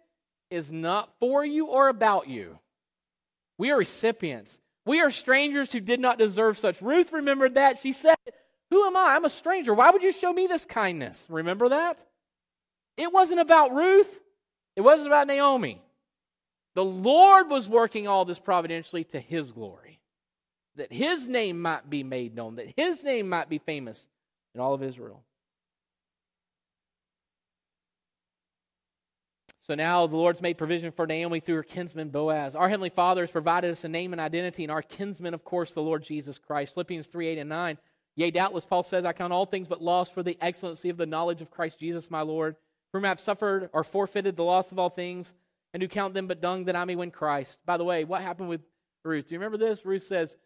is 0.49 0.71
not 0.71 1.09
for 1.19 1.45
you 1.45 1.67
or 1.67 1.89
about 1.89 2.27
you. 2.27 2.57
We 3.57 3.71
are 3.71 3.77
recipients. 3.77 4.59
We 4.85 5.01
are 5.01 5.11
strangers 5.11 5.71
who 5.71 5.79
did 5.79 5.99
not 5.99 6.17
deserve 6.17 6.57
such. 6.57 6.81
Ruth 6.81 7.13
remembered 7.13 7.55
that. 7.55 7.77
She 7.77 7.93
said, 7.93 8.15
Who 8.71 8.85
am 8.85 8.97
I? 8.97 9.15
I'm 9.15 9.25
a 9.25 9.29
stranger. 9.29 9.73
Why 9.73 9.91
would 9.91 10.03
you 10.03 10.11
show 10.11 10.33
me 10.33 10.47
this 10.47 10.65
kindness? 10.65 11.27
Remember 11.29 11.69
that? 11.69 12.03
It 12.97 13.13
wasn't 13.13 13.41
about 13.41 13.73
Ruth, 13.73 14.19
it 14.75 14.81
wasn't 14.81 15.07
about 15.07 15.27
Naomi. 15.27 15.81
The 16.79 16.85
Lord 16.85 17.49
was 17.49 17.67
working 17.67 18.07
all 18.07 18.23
this 18.23 18.39
providentially 18.39 19.03
to 19.03 19.19
his 19.19 19.51
glory, 19.51 19.99
that 20.77 20.93
his 20.93 21.27
name 21.27 21.61
might 21.61 21.89
be 21.89 22.03
made 22.03 22.33
known, 22.33 22.55
that 22.55 22.71
his 22.77 23.03
name 23.03 23.27
might 23.27 23.49
be 23.49 23.57
famous 23.57 24.07
in 24.55 24.61
all 24.61 24.73
of 24.73 24.81
Israel. 24.81 25.25
So 29.59 29.75
now 29.75 30.07
the 30.07 30.15
Lord's 30.15 30.41
made 30.41 30.57
provision 30.57 30.93
for 30.93 31.05
Naomi 31.05 31.41
through 31.41 31.55
her 31.55 31.63
kinsman 31.63 32.11
Boaz. 32.11 32.55
Our 32.55 32.69
Heavenly 32.69 32.91
Father 32.91 33.23
has 33.23 33.31
provided 33.31 33.71
us 33.71 33.83
a 33.83 33.89
name 33.89 34.13
and 34.13 34.21
identity, 34.21 34.63
and 34.63 34.71
our 34.71 34.81
kinsman, 34.81 35.33
of 35.33 35.43
course, 35.43 35.73
the 35.73 35.81
Lord 35.81 36.03
Jesus 36.03 36.37
Christ. 36.37 36.75
Philippians 36.75 37.07
3 37.07 37.27
8 37.27 37.39
and 37.39 37.49
9. 37.49 37.77
Yea, 38.15 38.31
doubtless, 38.31 38.65
Paul 38.65 38.83
says, 38.83 39.03
I 39.03 39.11
count 39.11 39.33
all 39.33 39.45
things 39.45 39.67
but 39.67 39.81
loss 39.81 40.09
for 40.09 40.23
the 40.23 40.37
excellency 40.39 40.87
of 40.87 40.95
the 40.95 41.05
knowledge 41.05 41.41
of 41.41 41.51
Christ 41.51 41.77
Jesus 41.77 42.09
my 42.09 42.21
Lord, 42.21 42.55
whom 42.93 43.03
I 43.03 43.09
have 43.09 43.19
suffered 43.19 43.69
or 43.73 43.83
forfeited 43.83 44.37
the 44.37 44.45
loss 44.45 44.71
of 44.71 44.79
all 44.79 44.89
things 44.89 45.33
and 45.73 45.83
who 45.83 45.89
count 45.89 46.13
them 46.13 46.27
but 46.27 46.41
dung 46.41 46.65
that 46.65 46.75
I 46.75 46.85
may 46.85 46.95
win 46.95 47.11
Christ. 47.11 47.59
By 47.65 47.77
the 47.77 47.83
way, 47.83 48.03
what 48.03 48.21
happened 48.21 48.49
with 48.49 48.61
Ruth? 49.03 49.27
Do 49.27 49.35
you 49.35 49.39
remember 49.39 49.57
this? 49.57 49.85
Ruth 49.85 50.03
says, 50.03 50.37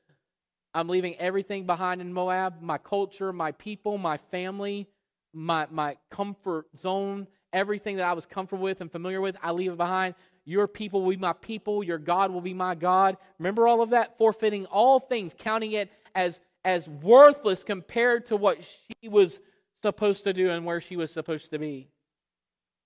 I'm 0.74 0.90
leaving 0.90 1.16
everything 1.18 1.66
behind 1.66 2.02
in 2.02 2.14
Moab 2.14 2.62
my 2.62 2.78
culture, 2.78 3.32
my 3.34 3.52
people, 3.52 3.98
my 3.98 4.18
family. 4.18 4.88
my, 5.34 5.68
my 5.72 5.98
comfort 6.12 6.68
zone, 6.78 7.28
everything 7.52 7.98
that 7.98 8.06
I 8.06 8.14
was 8.14 8.26
comfortable 8.26 8.64
with 8.64 8.82
and 8.82 8.92
familiar 8.92 9.20
with, 9.20 9.36
I 9.42 9.52
leave 9.52 9.72
it 9.72 9.78
behind. 9.78 10.16
Your 10.46 10.68
people 10.68 11.02
will 11.02 11.10
be 11.12 11.18
my 11.18 11.34
people. 11.34 11.84
Your 11.84 11.98
God 11.98 12.32
will 12.32 12.42
be 12.42 12.54
my 12.54 12.76
God. 12.76 13.18
Remember 13.40 13.68
all 13.68 13.82
of 13.82 13.92
that? 13.92 14.18
Forfeiting 14.18 14.66
all 14.68 15.00
things, 15.00 15.34
counting 15.38 15.72
it 15.72 15.92
as, 16.14 16.40
as 16.64 16.88
worthless 16.88 17.64
compared 17.64 18.28
to 18.28 18.36
what 18.36 18.64
she 18.64 19.10
was 19.10 19.40
supposed 19.82 20.24
to 20.26 20.34
do 20.34 20.52
and 20.52 20.66
where 20.66 20.82
she 20.82 20.96
was 20.96 21.12
supposed 21.12 21.50
to 21.52 21.60
be. 21.60 21.90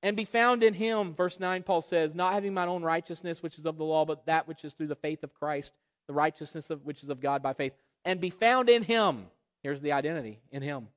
And 0.03 0.15
be 0.15 0.25
found 0.25 0.63
in 0.63 0.73
him, 0.73 1.13
verse 1.13 1.39
9, 1.39 1.63
Paul 1.63 1.81
says, 1.81 2.13
not 2.13 2.33
having 2.33 2.53
mine 2.53 2.69
own 2.69 2.83
righteousness, 2.83 3.41
which 3.41 3.57
is 3.57 3.65
of 3.65 3.77
the 3.77 3.83
law, 3.83 4.05
but 4.05 4.25
that 4.27 4.47
which 4.47 4.63
is 4.63 4.73
through 4.73 4.87
the 4.87 4.95
faith 4.95 5.23
of 5.23 5.33
Christ, 5.33 5.73
the 6.07 6.13
righteousness 6.13 6.69
of 6.69 6.85
which 6.85 7.03
is 7.03 7.09
of 7.09 7.19
God 7.19 7.41
by 7.41 7.53
faith. 7.53 7.73
And 8.05 8.21
be 8.21 8.29
found 8.29 8.69
in 8.69 8.83
him. 8.83 9.25
Here's 9.63 9.81
the 9.81 9.93
identity 9.93 10.39
in 10.51 10.61
him. 10.61 10.87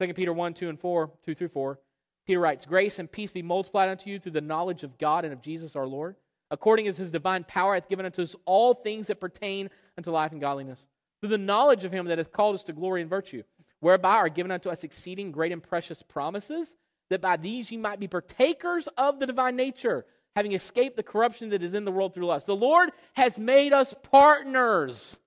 2 0.00 0.14
Peter 0.14 0.32
1, 0.32 0.54
2 0.54 0.68
and 0.68 0.78
4, 0.78 1.10
2 1.24 1.34
through 1.34 1.48
4. 1.48 1.78
Peter 2.26 2.40
writes, 2.40 2.66
Grace 2.66 2.98
and 2.98 3.10
peace 3.10 3.30
be 3.30 3.42
multiplied 3.42 3.88
unto 3.88 4.10
you 4.10 4.18
through 4.18 4.32
the 4.32 4.40
knowledge 4.40 4.82
of 4.82 4.98
God 4.98 5.24
and 5.24 5.32
of 5.32 5.42
Jesus 5.42 5.74
our 5.74 5.86
Lord, 5.86 6.16
according 6.50 6.86
as 6.86 6.98
his 6.98 7.10
divine 7.10 7.44
power 7.44 7.74
hath 7.74 7.88
given 7.88 8.06
unto 8.06 8.22
us 8.22 8.36
all 8.44 8.74
things 8.74 9.08
that 9.08 9.20
pertain 9.20 9.70
unto 9.96 10.10
life 10.10 10.32
and 10.32 10.40
godliness, 10.40 10.86
through 11.20 11.30
the 11.30 11.38
knowledge 11.38 11.84
of 11.84 11.92
him 11.92 12.06
that 12.06 12.18
hath 12.18 12.32
called 12.32 12.54
us 12.54 12.64
to 12.64 12.72
glory 12.72 13.00
and 13.00 13.10
virtue, 13.10 13.42
whereby 13.80 14.14
are 14.14 14.28
given 14.28 14.52
unto 14.52 14.70
us 14.70 14.84
exceeding 14.84 15.32
great 15.32 15.52
and 15.52 15.62
precious 15.62 16.02
promises, 16.02 16.76
that 17.10 17.20
by 17.20 17.36
these 17.36 17.70
ye 17.70 17.76
might 17.76 18.00
be 18.00 18.08
partakers 18.08 18.88
of 18.96 19.18
the 19.18 19.26
divine 19.26 19.56
nature, 19.56 20.06
having 20.34 20.52
escaped 20.52 20.96
the 20.96 21.02
corruption 21.02 21.50
that 21.50 21.62
is 21.62 21.74
in 21.74 21.84
the 21.84 21.92
world 21.92 22.14
through 22.14 22.26
lust. 22.26 22.46
The 22.46 22.56
Lord 22.56 22.90
has 23.14 23.38
made 23.38 23.72
us 23.72 23.94
partners 24.02 25.20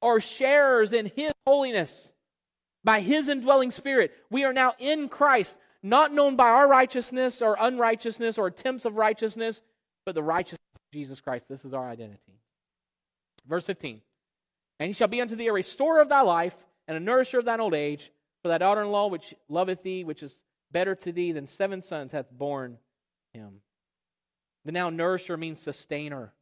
or 0.00 0.20
sharers 0.20 0.92
in 0.92 1.10
his 1.16 1.32
holiness 1.46 2.12
by 2.84 3.00
his 3.00 3.28
indwelling 3.28 3.70
spirit. 3.70 4.12
We 4.30 4.44
are 4.44 4.52
now 4.52 4.74
in 4.78 5.08
Christ 5.08 5.58
not 5.82 6.12
known 6.12 6.36
by 6.36 6.48
our 6.48 6.68
righteousness 6.68 7.42
or 7.42 7.56
unrighteousness 7.58 8.38
or 8.38 8.46
attempts 8.46 8.84
of 8.84 8.96
righteousness, 8.96 9.62
but 10.04 10.14
the 10.14 10.22
righteousness 10.22 10.60
of 10.74 10.92
Jesus 10.92 11.20
Christ. 11.20 11.48
This 11.48 11.64
is 11.64 11.74
our 11.74 11.88
identity. 11.88 12.40
Verse 13.46 13.66
15 13.66 14.00
And 14.78 14.86
he 14.86 14.92
shall 14.92 15.08
be 15.08 15.20
unto 15.20 15.34
thee 15.34 15.48
a 15.48 15.52
restorer 15.52 16.00
of 16.00 16.08
thy 16.08 16.20
life 16.20 16.56
and 16.86 16.96
a 16.96 17.00
nourisher 17.00 17.38
of 17.38 17.44
thine 17.44 17.60
old 17.60 17.74
age. 17.74 18.12
For 18.42 18.48
thy 18.48 18.58
daughter 18.58 18.82
in 18.82 18.90
law, 18.90 19.06
which 19.06 19.34
loveth 19.48 19.84
thee, 19.84 20.02
which 20.02 20.24
is 20.24 20.34
better 20.72 20.94
to 20.94 21.12
thee 21.12 21.32
than 21.32 21.46
seven 21.46 21.82
sons, 21.82 22.12
hath 22.12 22.30
borne 22.30 22.78
him. 23.32 23.60
The 24.64 24.72
now 24.72 24.90
nourisher 24.90 25.36
means 25.36 25.60
sustainer. 25.60 26.32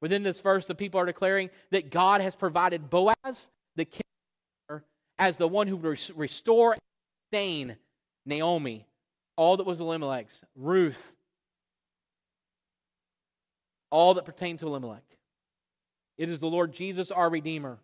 Within 0.00 0.22
this 0.22 0.40
verse, 0.40 0.66
the 0.66 0.74
people 0.74 1.00
are 1.00 1.06
declaring 1.06 1.50
that 1.70 1.90
God 1.90 2.20
has 2.20 2.36
provided 2.36 2.88
Boaz, 2.88 3.50
the 3.76 3.84
king, 3.84 4.02
as 5.18 5.36
the 5.36 5.48
one 5.48 5.66
who 5.66 5.76
will 5.76 5.96
restore 6.16 6.72
and 6.72 6.80
sustain 7.30 7.76
Naomi, 8.24 8.86
all 9.36 9.58
that 9.58 9.66
was 9.66 9.80
Elimelech's, 9.80 10.44
Ruth, 10.56 11.14
all 13.90 14.14
that 14.14 14.24
pertained 14.24 14.60
to 14.60 14.66
Elimelech. 14.66 15.04
It 16.16 16.28
is 16.28 16.38
the 16.38 16.46
Lord 16.46 16.72
Jesus, 16.72 17.10
our 17.10 17.28
Redeemer, 17.28 17.78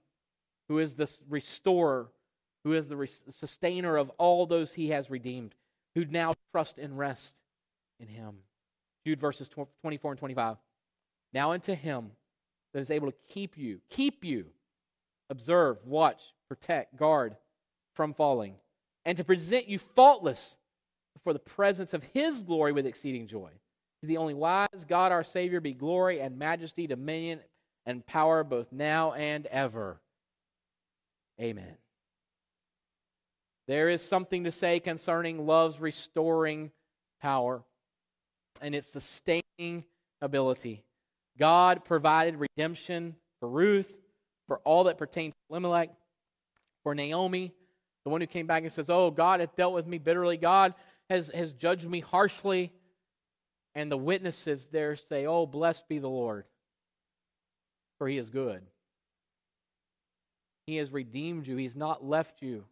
who 0.69 0.79
is 0.79 0.95
the 0.95 1.11
restorer, 1.29 2.09
who 2.64 2.73
is 2.73 2.88
the 2.88 3.09
sustainer 3.31 3.97
of 3.97 4.11
all 4.19 4.47
those 4.47 4.73
he 4.73 4.88
has 4.88 5.11
redeemed, 5.11 5.55
who 5.97 6.05
now 6.05 6.35
trust 6.53 6.79
and 6.79 6.97
rest 6.97 7.35
in 7.99 8.07
him. 8.07 8.37
Jude 9.05 9.19
verses 9.19 9.49
24 9.49 10.13
and 10.13 10.19
25. 10.19 10.59
Now 11.33 11.53
unto 11.53 11.75
him 11.75 12.11
that 12.73 12.81
is 12.81 12.91
able 12.91 13.11
to 13.11 13.17
keep 13.29 13.57
you, 13.57 13.81
keep 13.89 14.25
you, 14.25 14.47
observe, 15.31 15.79
watch, 15.85 16.35
protect, 16.49 16.97
guard 16.97 17.37
from 17.95 18.13
falling, 18.13 18.57
and 19.07 19.17
to 19.17 19.25
present 19.25 19.69
you 19.69 19.79
faultless 19.79 20.57
before 21.15 21.33
the 21.33 21.39
presence 21.39 21.95
of 21.95 22.05
his 22.13 22.43
glory 22.43 22.73
with 22.73 22.87
exceeding 22.87 23.27
joy. 23.27 23.51
To 24.03 24.07
the 24.07 24.19
only 24.19 24.35
wise 24.35 24.85
God 24.87 25.13
our 25.13 25.25
Savior 25.25 25.61
be 25.61 25.73
glory 25.73 26.21
and 26.21 26.39
majesty, 26.39 26.87
dominion 26.87 27.41
and 27.87 28.05
power 28.05 28.45
both 28.45 28.71
now 28.71 29.13
and 29.13 29.47
ever. 29.47 29.99
Amen. 31.41 31.77
There 33.67 33.89
is 33.89 34.01
something 34.01 34.45
to 34.45 34.53
say 34.53 34.79
concerning 34.79 35.47
love's 35.47 35.81
restoring 35.81 36.71
power 37.21 37.65
and 38.63 38.75
its 38.75 38.87
sustaining 38.87 39.85
ability. 40.21 40.85
God 41.39 41.85
provided 41.85 42.37
redemption 42.37 43.17
for 43.41 43.49
Ruth, 43.49 43.95
for 44.47 44.59
all 44.59 44.85
that 44.85 44.99
pertained 44.99 45.33
to 45.33 45.55
Elimelech, 45.55 45.91
for 46.85 46.95
Naomi, 46.95 47.53
the 48.05 48.11
one 48.11 48.21
who 48.21 48.27
came 48.29 48.47
back 48.47 48.63
and 48.63 48.73
says, 48.73 48.89
Oh, 48.89 49.11
God 49.11 49.41
hath 49.41 49.57
dealt 49.57 49.75
with 49.75 49.87
me 49.87 49.99
bitterly. 49.99 50.37
God 50.37 50.75
has, 51.11 51.29
has 51.35 51.53
judged 51.53 51.89
me 51.89 52.01
harshly. 52.01 52.73
And 53.75 53.91
the 53.91 53.97
witnesses 53.97 54.69
there 54.71 54.95
say, 54.95 55.27
Oh, 55.27 55.45
blessed 55.45 55.89
be 55.89 55.99
the 55.99 56.09
Lord, 56.09 56.45
for 57.99 58.09
he 58.09 58.17
is 58.17 58.31
good. 58.31 58.63
He 60.69 60.77
has 60.77 60.93
redeemed 60.93 61.49
you, 61.49 61.57
he's 61.57 61.77
not 61.77 62.05
left 62.05 62.43
you 62.43 62.65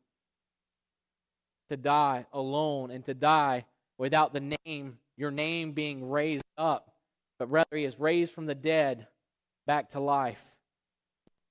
to 1.74 1.82
die 1.82 2.24
alone 2.32 2.92
and 2.92 3.04
to 3.04 3.14
die 3.14 3.64
without 3.98 4.32
the 4.32 4.56
name, 4.64 4.98
your 5.16 5.32
name 5.32 5.72
being 5.72 6.08
raised 6.08 6.44
up, 6.56 6.94
but 7.38 7.50
rather 7.50 7.76
he 7.76 7.84
is 7.84 7.98
raised 7.98 8.32
from 8.32 8.46
the 8.46 8.54
dead 8.54 9.08
back 9.66 9.88
to 9.90 10.00
life. 10.00 10.42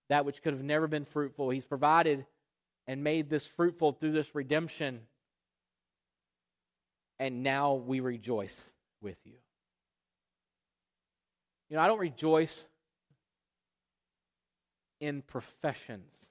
That 0.10 0.26
which 0.26 0.42
could 0.42 0.54
have 0.54 0.64
never 0.64 0.88
been 0.88 1.06
fruitful. 1.06 1.50
He's 1.50 1.66
provided 1.66 2.26
and 2.88 3.04
made 3.04 3.30
this 3.30 3.48
fruitful 3.48 3.94
through 3.94 4.14
this 4.14 4.34
redemption. 4.34 5.02
And 7.20 7.44
now 7.44 7.74
we 7.76 8.00
rejoice 8.00 8.74
with 9.02 9.18
you. 9.26 9.36
You 11.70 11.78
know, 11.78 11.84
I 11.84 11.88
don't 11.88 12.00
rejoice 12.00 12.64
in 15.00 15.22
professions 15.22 16.30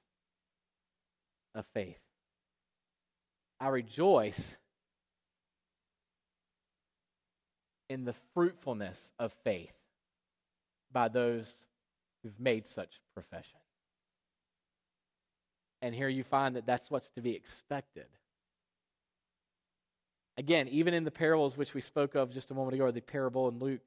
of 1.55 1.67
faith. 1.75 2.02
I 3.63 3.69
rejoice 3.69 4.57
in 7.89 8.05
the 8.05 8.15
fruitfulness 8.35 9.13
of 9.21 9.33
faith 9.45 9.77
by 10.91 11.07
those 11.07 11.55
who've 12.23 12.41
made 12.41 12.67
such 12.67 13.01
profession. 13.15 13.61
And 15.81 15.95
here 15.95 16.09
you 16.09 16.25
find 16.25 16.57
that 16.57 16.67
that's 16.67 16.91
what's 16.91 17.11
to 17.11 17.21
be 17.21 17.37
expected. 17.37 18.07
Again, 20.37 20.67
even 20.67 20.93
in 20.93 21.05
the 21.05 21.13
parables 21.13 21.57
which 21.57 21.73
we 21.73 21.83
spoke 21.83 22.17
of 22.17 22.33
just 22.33 22.51
a 22.51 22.55
moment 22.55 22.75
ago, 22.75 22.91
the 22.91 23.01
parable 23.01 23.47
in 23.47 23.61
Luke, 23.61 23.87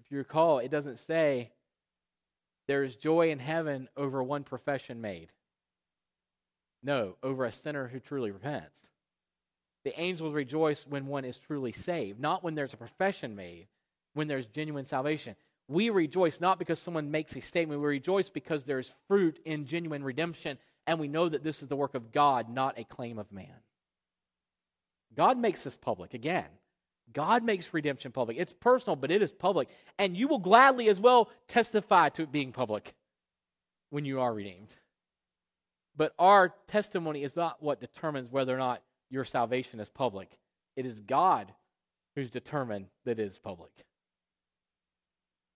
if 0.00 0.12
you 0.12 0.18
recall, 0.18 0.58
it 0.58 0.70
doesn't 0.70 0.98
say 0.98 1.50
there 2.68 2.84
is 2.84 2.94
joy 2.96 3.30
in 3.30 3.38
heaven 3.38 3.88
over 3.96 4.22
one 4.22 4.44
profession 4.44 5.00
made. 5.00 5.32
No, 6.82 7.16
over 7.22 7.44
a 7.44 7.52
sinner 7.52 7.88
who 7.88 8.00
truly 8.00 8.30
repents. 8.30 8.82
The 9.84 9.98
angels 10.00 10.34
rejoice 10.34 10.86
when 10.86 11.06
one 11.06 11.24
is 11.24 11.38
truly 11.38 11.72
saved, 11.72 12.20
not 12.20 12.44
when 12.44 12.54
there's 12.54 12.74
a 12.74 12.76
profession 12.76 13.34
made, 13.34 13.66
when 14.14 14.28
there's 14.28 14.46
genuine 14.46 14.84
salvation. 14.84 15.36
We 15.68 15.90
rejoice 15.90 16.40
not 16.40 16.58
because 16.58 16.78
someone 16.78 17.10
makes 17.10 17.34
a 17.36 17.40
statement, 17.40 17.80
we 17.80 17.86
rejoice 17.86 18.30
because 18.30 18.64
there's 18.64 18.92
fruit 19.08 19.38
in 19.44 19.66
genuine 19.66 20.04
redemption 20.04 20.58
and 20.86 20.98
we 20.98 21.08
know 21.08 21.28
that 21.28 21.44
this 21.44 21.62
is 21.62 21.68
the 21.68 21.76
work 21.76 21.94
of 21.94 22.12
God, 22.12 22.48
not 22.48 22.78
a 22.78 22.84
claim 22.84 23.18
of 23.18 23.30
man. 23.32 23.46
God 25.14 25.38
makes 25.38 25.62
this 25.62 25.76
public. 25.76 26.14
Again, 26.14 26.46
God 27.12 27.44
makes 27.44 27.72
redemption 27.72 28.12
public. 28.12 28.36
It's 28.38 28.52
personal, 28.52 28.96
but 28.96 29.10
it 29.10 29.22
is 29.22 29.32
public. 29.32 29.68
And 29.98 30.16
you 30.16 30.28
will 30.28 30.38
gladly 30.38 30.88
as 30.88 30.98
well 30.98 31.30
testify 31.46 32.08
to 32.10 32.22
it 32.22 32.32
being 32.32 32.52
public 32.52 32.94
when 33.90 34.04
you 34.04 34.20
are 34.20 34.32
redeemed. 34.32 34.76
But 35.96 36.14
our 36.18 36.54
testimony 36.66 37.22
is 37.22 37.36
not 37.36 37.62
what 37.62 37.80
determines 37.80 38.30
whether 38.30 38.54
or 38.54 38.58
not 38.58 38.82
your 39.10 39.24
salvation 39.24 39.78
is 39.78 39.88
public. 39.88 40.38
It 40.76 40.86
is 40.86 41.00
God 41.00 41.52
who's 42.14 42.30
determined 42.30 42.86
that 43.04 43.18
it 43.18 43.26
is 43.26 43.38
public, 43.38 43.72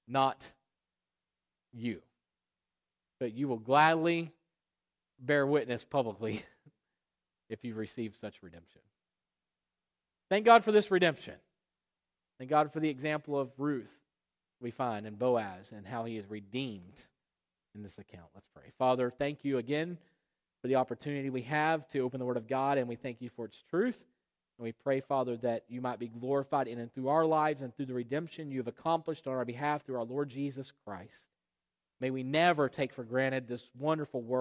not 0.06 0.50
you. 1.72 2.00
But 3.18 3.32
you 3.32 3.48
will 3.48 3.58
gladly 3.58 4.32
bear 5.18 5.46
witness 5.46 5.84
publicly 5.84 6.42
if 7.48 7.64
you 7.64 7.74
receive 7.74 8.14
such 8.14 8.42
redemption. 8.42 8.82
Thank 10.28 10.44
God 10.44 10.64
for 10.64 10.72
this 10.72 10.90
redemption. 10.90 11.34
Thank 12.38 12.50
God 12.50 12.72
for 12.72 12.80
the 12.80 12.90
example 12.90 13.38
of 13.38 13.50
Ruth 13.56 13.92
we 14.60 14.70
find 14.70 15.06
in 15.06 15.14
Boaz 15.14 15.72
and 15.74 15.86
how 15.86 16.04
he 16.04 16.18
is 16.18 16.28
redeemed 16.28 17.04
in 17.74 17.82
this 17.82 17.98
account. 17.98 18.26
Let's 18.34 18.48
pray. 18.54 18.72
Father, 18.78 19.10
thank 19.10 19.44
you 19.44 19.58
again 19.58 19.96
for 20.60 20.68
the 20.68 20.76
opportunity 20.76 21.30
we 21.30 21.42
have 21.42 21.88
to 21.90 22.00
open 22.00 22.18
the 22.18 22.26
Word 22.26 22.36
of 22.36 22.48
God, 22.48 22.78
and 22.78 22.88
we 22.88 22.96
thank 22.96 23.20
you 23.20 23.30
for 23.30 23.44
its 23.44 23.62
truth. 23.70 24.04
And 24.58 24.64
we 24.64 24.72
pray, 24.72 25.00
Father, 25.00 25.36
that 25.38 25.64
you 25.68 25.80
might 25.80 25.98
be 25.98 26.08
glorified 26.08 26.66
in 26.66 26.78
and 26.78 26.92
through 26.92 27.08
our 27.08 27.26
lives 27.26 27.62
and 27.62 27.74
through 27.74 27.86
the 27.86 27.94
redemption 27.94 28.50
you 28.50 28.58
have 28.58 28.68
accomplished 28.68 29.26
on 29.26 29.34
our 29.34 29.44
behalf 29.44 29.84
through 29.84 29.96
our 29.96 30.04
Lord 30.04 30.28
Jesus 30.28 30.72
Christ. 30.84 31.26
May 32.00 32.10
we 32.10 32.22
never 32.22 32.68
take 32.68 32.92
for 32.92 33.04
granted 33.04 33.48
this 33.48 33.70
wonderful 33.78 34.22
work. 34.22 34.34